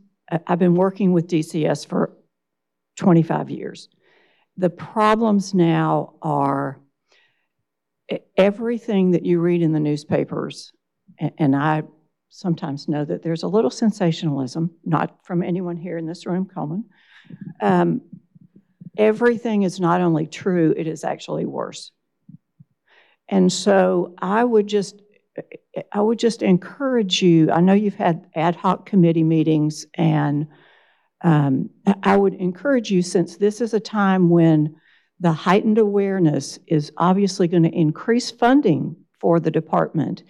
[0.47, 2.17] I've been working with DCS for
[2.97, 3.89] 25 years.
[4.57, 6.81] The problems now are
[8.37, 10.73] everything that you read in the newspapers,
[11.39, 11.83] and I
[12.29, 16.85] sometimes know that there's a little sensationalism, not from anyone here in this room, Coleman.
[17.61, 18.03] Um,
[18.97, 21.93] Everything is not only true, it is actually worse.
[23.29, 25.01] And so I would just,
[25.93, 30.49] I would just encourage you, I know you've had ad hoc committee meetings, and
[31.23, 34.75] um, I I would encourage you, since this is a time when
[35.21, 40.25] the heightened awareness is obviously going to increase funding for the department,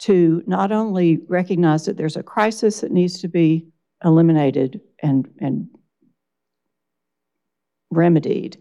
[0.00, 3.66] to not only recognize that there's a crisis that needs to be
[4.04, 5.68] eliminated and, and
[7.90, 8.56] remedied,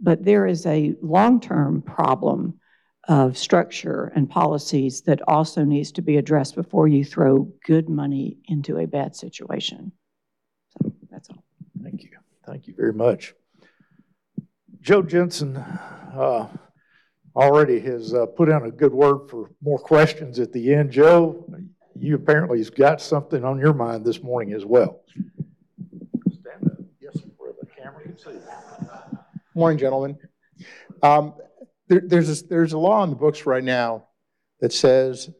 [0.00, 2.60] but there is a long-term problem
[3.08, 8.38] of structure and policies that also needs to be addressed before you throw good money
[8.46, 9.92] into a bad situation.
[10.70, 11.44] So that's all.
[11.82, 12.10] Thank you.
[12.44, 13.34] Thank you very much.
[14.80, 16.48] Joe Jensen uh,
[17.36, 20.90] already has uh, put in a good word for more questions at the end.
[20.90, 21.44] Joe,
[21.94, 25.02] you apparently has got something on your mind this morning as well.
[26.30, 28.30] Stand up, yes, where the camera can see.
[29.54, 30.18] Morning, gentlemen.
[31.02, 31.34] Um,
[31.88, 34.08] there, there's, this- there's a law in the books right now
[34.60, 35.30] that says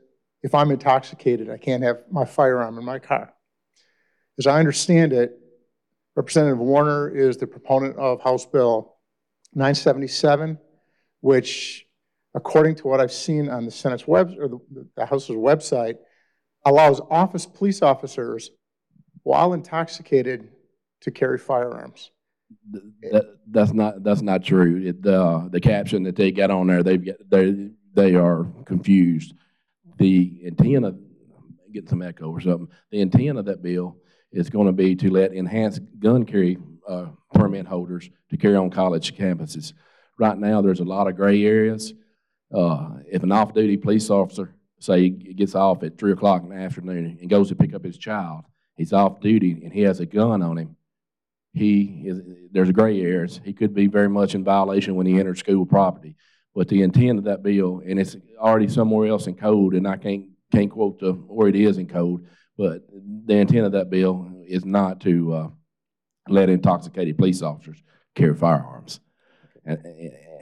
[0.42, 3.32] if I'm intoxicated, I can't have my firearm in my car.
[4.38, 5.38] As I understand it,
[6.14, 8.94] Representative Warner is the proponent of House Bill
[9.54, 10.58] 977,
[11.20, 11.85] which,
[12.36, 14.58] according to what I've seen on the Senate's web, or the,
[14.94, 15.96] the House's website,
[16.66, 18.50] allows office, police officers,
[19.22, 20.48] while intoxicated,
[21.00, 22.10] to carry firearms.
[23.10, 24.82] That, that's not, that's not true.
[24.84, 29.34] It, the, the caption that they got on there, they've got, they, they are confused.
[29.98, 30.98] The intent of,
[31.72, 33.96] getting some echo or something, the intent of that bill
[34.30, 39.16] is gonna be to let enhanced gun carry, uh, permit holders to carry on college
[39.16, 39.72] campuses.
[40.18, 41.92] Right now, there's a lot of gray areas.
[42.54, 47.18] Uh, if an off-duty police officer, say, gets off at three o'clock in the afternoon
[47.20, 48.44] and goes to pick up his child,
[48.76, 50.76] he's off duty and he has a gun on him,
[51.52, 52.20] he is,
[52.52, 53.40] there's gray areas.
[53.44, 56.14] He could be very much in violation when he enters school property.
[56.54, 59.96] But the intent of that bill, and it's already somewhere else in code, and I
[59.96, 62.26] can't, can't quote the, where it is in code,
[62.56, 65.48] but the intent of that bill is not to, uh,
[66.28, 67.82] let intoxicated police officers
[68.14, 69.00] carry firearms.
[69.64, 69.78] And,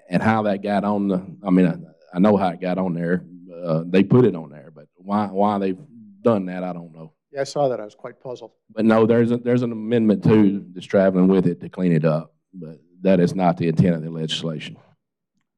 [0.09, 3.25] and how that got on the, I mean, I, know how it got on there.
[3.53, 5.79] Uh, they put it on there, but why, why they've
[6.23, 7.13] done that, I don't know.
[7.33, 7.81] Yeah, I saw that.
[7.81, 8.53] I was quite puzzled.
[8.71, 12.05] But no, there's, a- there's an amendment too that's traveling with it to clean it
[12.05, 14.77] up, but that is not the intent of the legislation.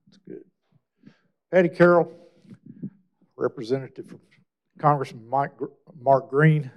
[0.07, 0.45] That's good.
[1.53, 2.13] Patty Carroll,
[3.37, 4.21] representative from
[4.79, 5.53] Congressman Mike,
[6.01, 6.71] Mark Green.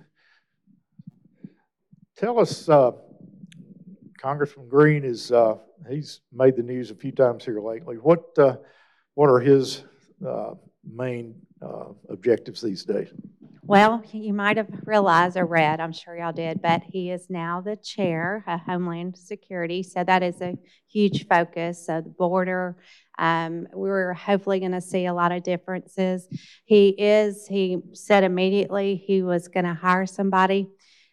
[2.17, 2.91] Tell us, uh,
[4.17, 5.55] Congressman Green is, uh,
[5.89, 7.95] he's made the news a few times here lately.
[7.95, 8.57] What, uh,
[9.19, 9.83] what are his
[10.25, 10.51] uh,
[10.89, 13.09] main uh, objectives these days?
[13.63, 17.59] Well, you might have realized or read, I'm sure y'all did, but he is now
[17.59, 19.83] the chair of Homeland Security.
[19.83, 20.57] So that is a
[20.87, 21.85] huge focus.
[21.85, 22.77] So the border,
[23.17, 26.25] um, we're hopefully going to see a lot of differences.
[26.63, 30.69] He is, he said immediately he was going to hire somebody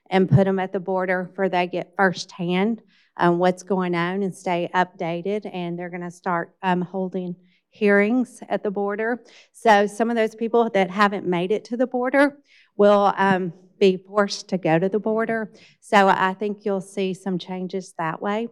[0.09, 2.83] and put them at the border for they get firsthand
[3.17, 5.51] um, what's going on and stay updated.
[5.53, 7.35] And they're going to start um, holding
[7.77, 9.22] hearings at the border.
[9.53, 12.39] So some of those people that haven't made it to the border
[12.77, 15.53] will um, be forced to go to the border.
[15.81, 18.49] So I think you'll see some changes that way.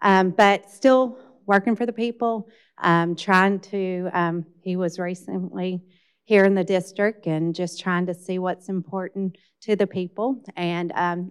[0.00, 2.48] Um, but still working for the people,
[2.78, 5.82] um, trying to, um, he was recently
[6.24, 10.44] here in the district and just trying to see what's important to the people.
[10.56, 11.30] And, um,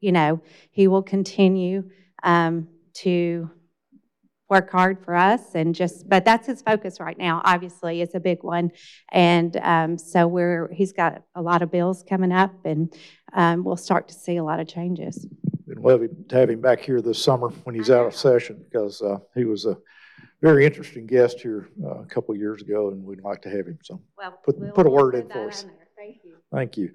[0.00, 1.90] you know, he will continue
[2.22, 3.50] um, to
[4.52, 8.20] work hard for us and just, but that's his focus right now, obviously, it's a
[8.20, 8.70] big one.
[9.10, 12.94] And um, so we're, he's got a lot of bills coming up and
[13.32, 15.26] um, we'll start to see a lot of changes.
[15.66, 19.00] Been lovely to have him back here this summer when he's out of session because
[19.00, 19.78] uh, he was a
[20.42, 23.66] very interesting guest here uh, a couple of years ago and we'd like to have
[23.66, 25.64] him, so Well, Put- we'll- put a word in for us.
[25.96, 26.34] Thank you.
[26.52, 26.90] thank you.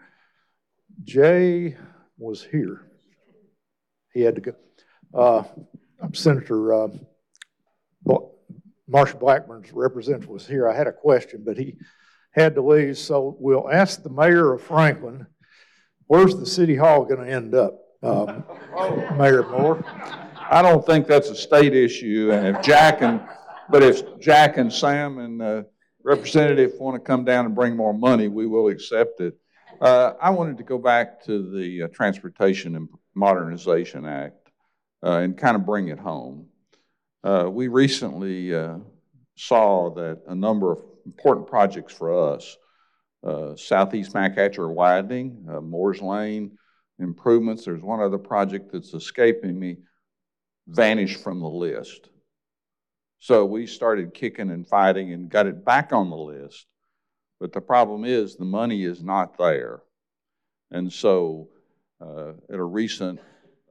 [1.05, 1.75] Jay
[2.19, 2.91] was here.
[4.13, 4.51] He had to go.
[5.11, 5.43] Uh,
[6.03, 6.99] I'm Senator uh, Bla-
[8.89, 10.69] Marsha Blackburn's representative was here.
[10.69, 11.75] I had a question, but he
[12.31, 15.27] had to leave, so we'll ask the mayor of Franklin,
[16.05, 17.79] where's the city hall going to end up?
[18.03, 18.43] Um,
[19.17, 19.83] Mayor Moore?
[20.49, 23.21] I don't think that's a state issue, and if Jack and,
[23.69, 25.63] but if Jack and Sam and uh,
[26.03, 29.35] Representative want to come down and bring more money, we will accept it.
[29.81, 34.51] Uh, I wanted to go back to the uh, Transportation and Modernization Act
[35.03, 36.47] uh, and kind of bring it home.
[37.28, 38.78] Uh, We recently uh,
[39.36, 42.57] saw that a number of important projects for us,
[43.21, 46.57] uh, Southeast Mack Hatcher widening, uh, Moore's Lane
[46.99, 49.75] improvements, there's one other project that's escaping me,
[50.67, 52.09] vanished from the list.
[53.19, 56.65] So we started kicking and fighting and got it back on the list.
[57.41, 59.82] But the problem is, the money is not there.
[60.71, 61.49] And so,
[61.99, 63.19] uh, at a recent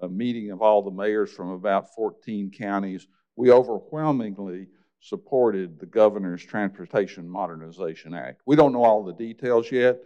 [0.03, 4.67] uh, meeting of all the mayors from about 14 counties, we overwhelmingly
[5.01, 8.41] supported the governor's Transportation Modernization Act.
[8.47, 9.99] We don't know all the details yet,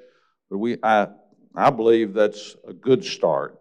[0.50, 1.08] but we, I,
[1.54, 3.58] I believe that's a good start.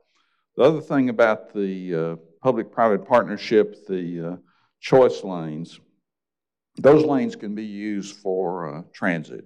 [0.58, 4.36] The other thing about the uh, public-private partnership, the uh,
[4.82, 5.80] choice lanes,
[6.78, 9.46] those lanes can be used for uh, transit,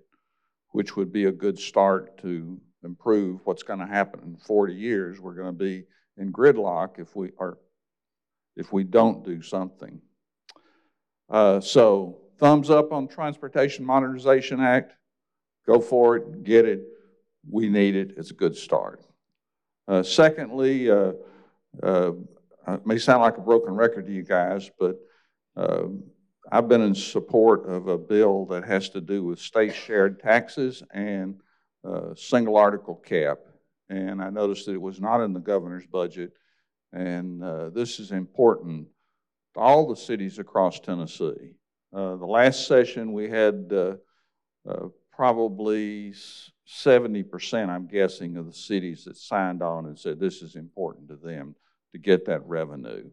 [0.71, 5.19] which would be a good start to improve what's going to happen in 40 years.
[5.19, 5.85] We're going to be
[6.17, 7.57] in gridlock if we are,
[8.55, 10.01] if we don't do something.
[11.33, 14.93] Uh, so thumbs up on Transportation Modernization Act.
[15.65, 16.83] Go for it, get it.
[17.49, 18.13] We need it.
[18.17, 19.03] It's a good start.
[19.87, 21.13] Uh, secondly, uh,
[21.81, 22.11] uh,
[22.67, 24.97] it may sound like a broken record to you guys, but
[25.57, 25.85] uh,
[26.51, 30.83] I've been in support of a bill that has to do with state shared taxes
[30.93, 31.41] and
[31.83, 33.39] uh, single article cap.
[33.89, 36.33] And I noticed that it was not in the governor's budget.
[36.91, 38.87] And uh, this is important
[39.53, 41.55] to all the cities across Tennessee.
[41.93, 43.95] Uh, the last session, we had uh,
[44.67, 46.13] uh, probably
[46.67, 51.15] 70%, I'm guessing, of the cities that signed on and said this is important to
[51.15, 51.55] them
[51.91, 53.09] to get that revenue.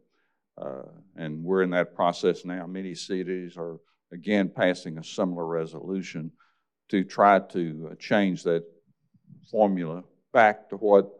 [0.61, 0.82] Uh,
[1.16, 2.66] and we're in that process now.
[2.66, 3.78] Many cities are,
[4.12, 6.32] again, passing a similar resolution
[6.88, 8.64] to try to uh, change that
[9.51, 11.11] formula back to what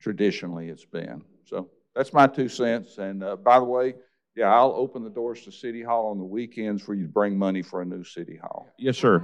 [0.00, 1.22] traditionally it's been.
[1.44, 2.98] So that's my two cents.
[2.98, 3.94] And uh, by the way,
[4.38, 7.36] yeah, I'll open the doors to City Hall on the weekends for you to bring
[7.36, 8.72] money for a new City Hall.
[8.78, 9.20] Yes, sir.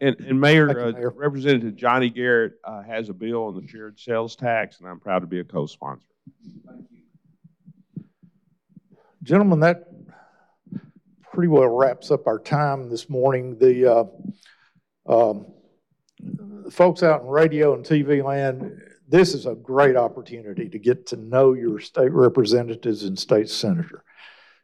[0.00, 1.10] And, and Mayor, uh, Mayor.
[1.10, 5.18] Representative Johnny Garrett uh, has a bill on the shared sales tax, and I'm proud
[5.18, 6.06] to be a co-sponsor.
[9.22, 9.88] Gentlemen, that
[11.30, 13.58] pretty well wraps up our time this morning.
[13.58, 14.08] The
[15.06, 15.48] uh, um,
[16.70, 21.16] folks out in radio and TV land, this is a great opportunity to get to
[21.16, 24.04] know your state representatives and state senator.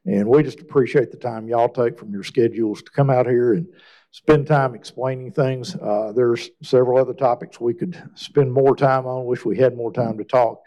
[0.07, 3.55] And we just appreciate the time y'all take from your schedules to come out here
[3.55, 3.67] and
[4.11, 5.75] spend time explaining things.
[5.75, 9.93] Uh, There's several other topics we could spend more time on, wish we had more
[9.93, 10.63] time to talk.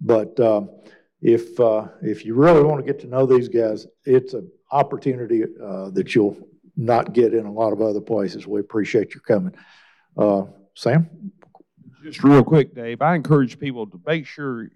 [0.00, 0.70] But um,
[1.20, 5.42] if, uh, if you really want to get to know these guys, it's an opportunity
[5.62, 6.36] uh, that you'll
[6.76, 8.46] not get in a lot of other places.
[8.46, 9.54] We appreciate your coming.
[10.16, 11.32] Uh, Sam?
[12.06, 14.68] Just real quick, Dave, I encourage people to make sure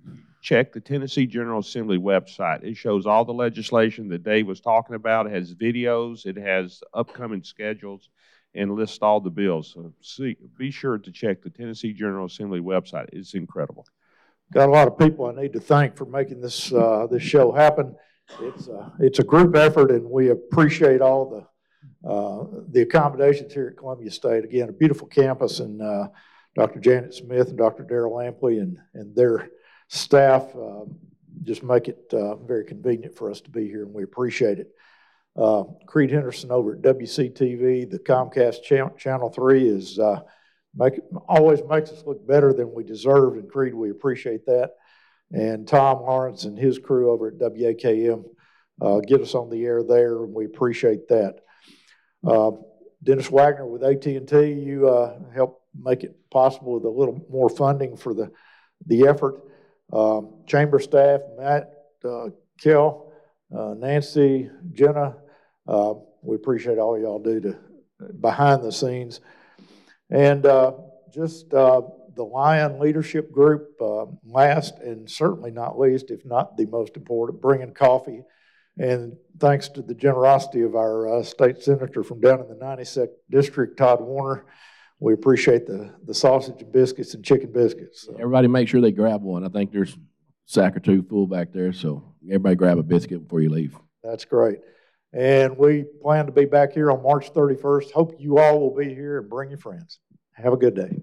[0.43, 2.64] check the Tennessee General Assembly website.
[2.64, 5.26] It shows all the legislation that Dave was talking about.
[5.28, 8.09] It has videos, it has upcoming schedules,
[8.53, 9.70] and lists all the bills.
[9.72, 13.11] So see, be sure to check the Tennessee General Assembly website.
[13.12, 13.87] It's incredible.
[14.53, 17.53] Got a lot of people I need to thank for making this, uh, this show
[17.53, 17.95] happen.
[18.41, 21.47] It's, a- it's a group effort, and we appreciate all
[22.03, 24.43] the, uh, the accommodations here at Columbia State.
[24.43, 26.09] Again, a beautiful campus, and uh,
[26.57, 26.81] Dr.
[26.81, 27.85] Janet Smith and Dr.
[27.85, 29.51] Daryl Lampley and, and their
[29.89, 30.85] staff uh,
[31.43, 34.71] just make it uh, very convenient for us to be here, and we appreciate it.
[35.37, 40.21] Uh, Creed Henderson over at WCTV, the Comcast Channel, Channel 3 is uh,
[40.75, 40.95] make,
[41.29, 44.73] always makes us look better than we deserve, and Creed, we appreciate that.
[45.33, 48.25] And Tom Lawrence and his crew over at WAKM
[48.83, 51.37] uh, get us on the air there, and we appreciate that.
[52.27, 52.51] Uh,
[53.03, 58.14] Dennis Wagner with AT&T, you helped make it possible with a little more funding for
[58.14, 58.31] the,
[58.87, 59.43] the effort.
[59.93, 61.73] Um, Chamber staff, Matt,
[62.05, 62.29] uh,
[62.61, 63.12] Kel,
[63.57, 65.16] uh, Nancy, Jenna,
[65.66, 67.59] uh, we appreciate all y'all do to,
[68.21, 69.21] behind the scenes.
[70.11, 70.73] And uh,
[71.12, 71.83] just uh,
[72.14, 77.41] the Lion Leadership Group, uh, last and certainly not least, if not the most important,
[77.41, 78.23] bringing coffee.
[78.79, 83.09] And thanks to the generosity of our uh, state senator from down in the 92nd
[83.31, 84.47] District, Todd Warner,
[85.01, 88.03] we appreciate the, the sausage and biscuits and chicken biscuits.
[88.03, 89.45] So, Everybody make sure they grab one.
[89.45, 89.99] I think there's a
[90.47, 93.77] sack or two full back there, so everybody grab a biscuit before you leave.
[94.05, 94.59] That's great.
[95.13, 97.91] And we plan to be back here on March 31st.
[97.91, 99.99] Hope you all will be here and bring your friends.
[100.35, 101.01] Have a good day.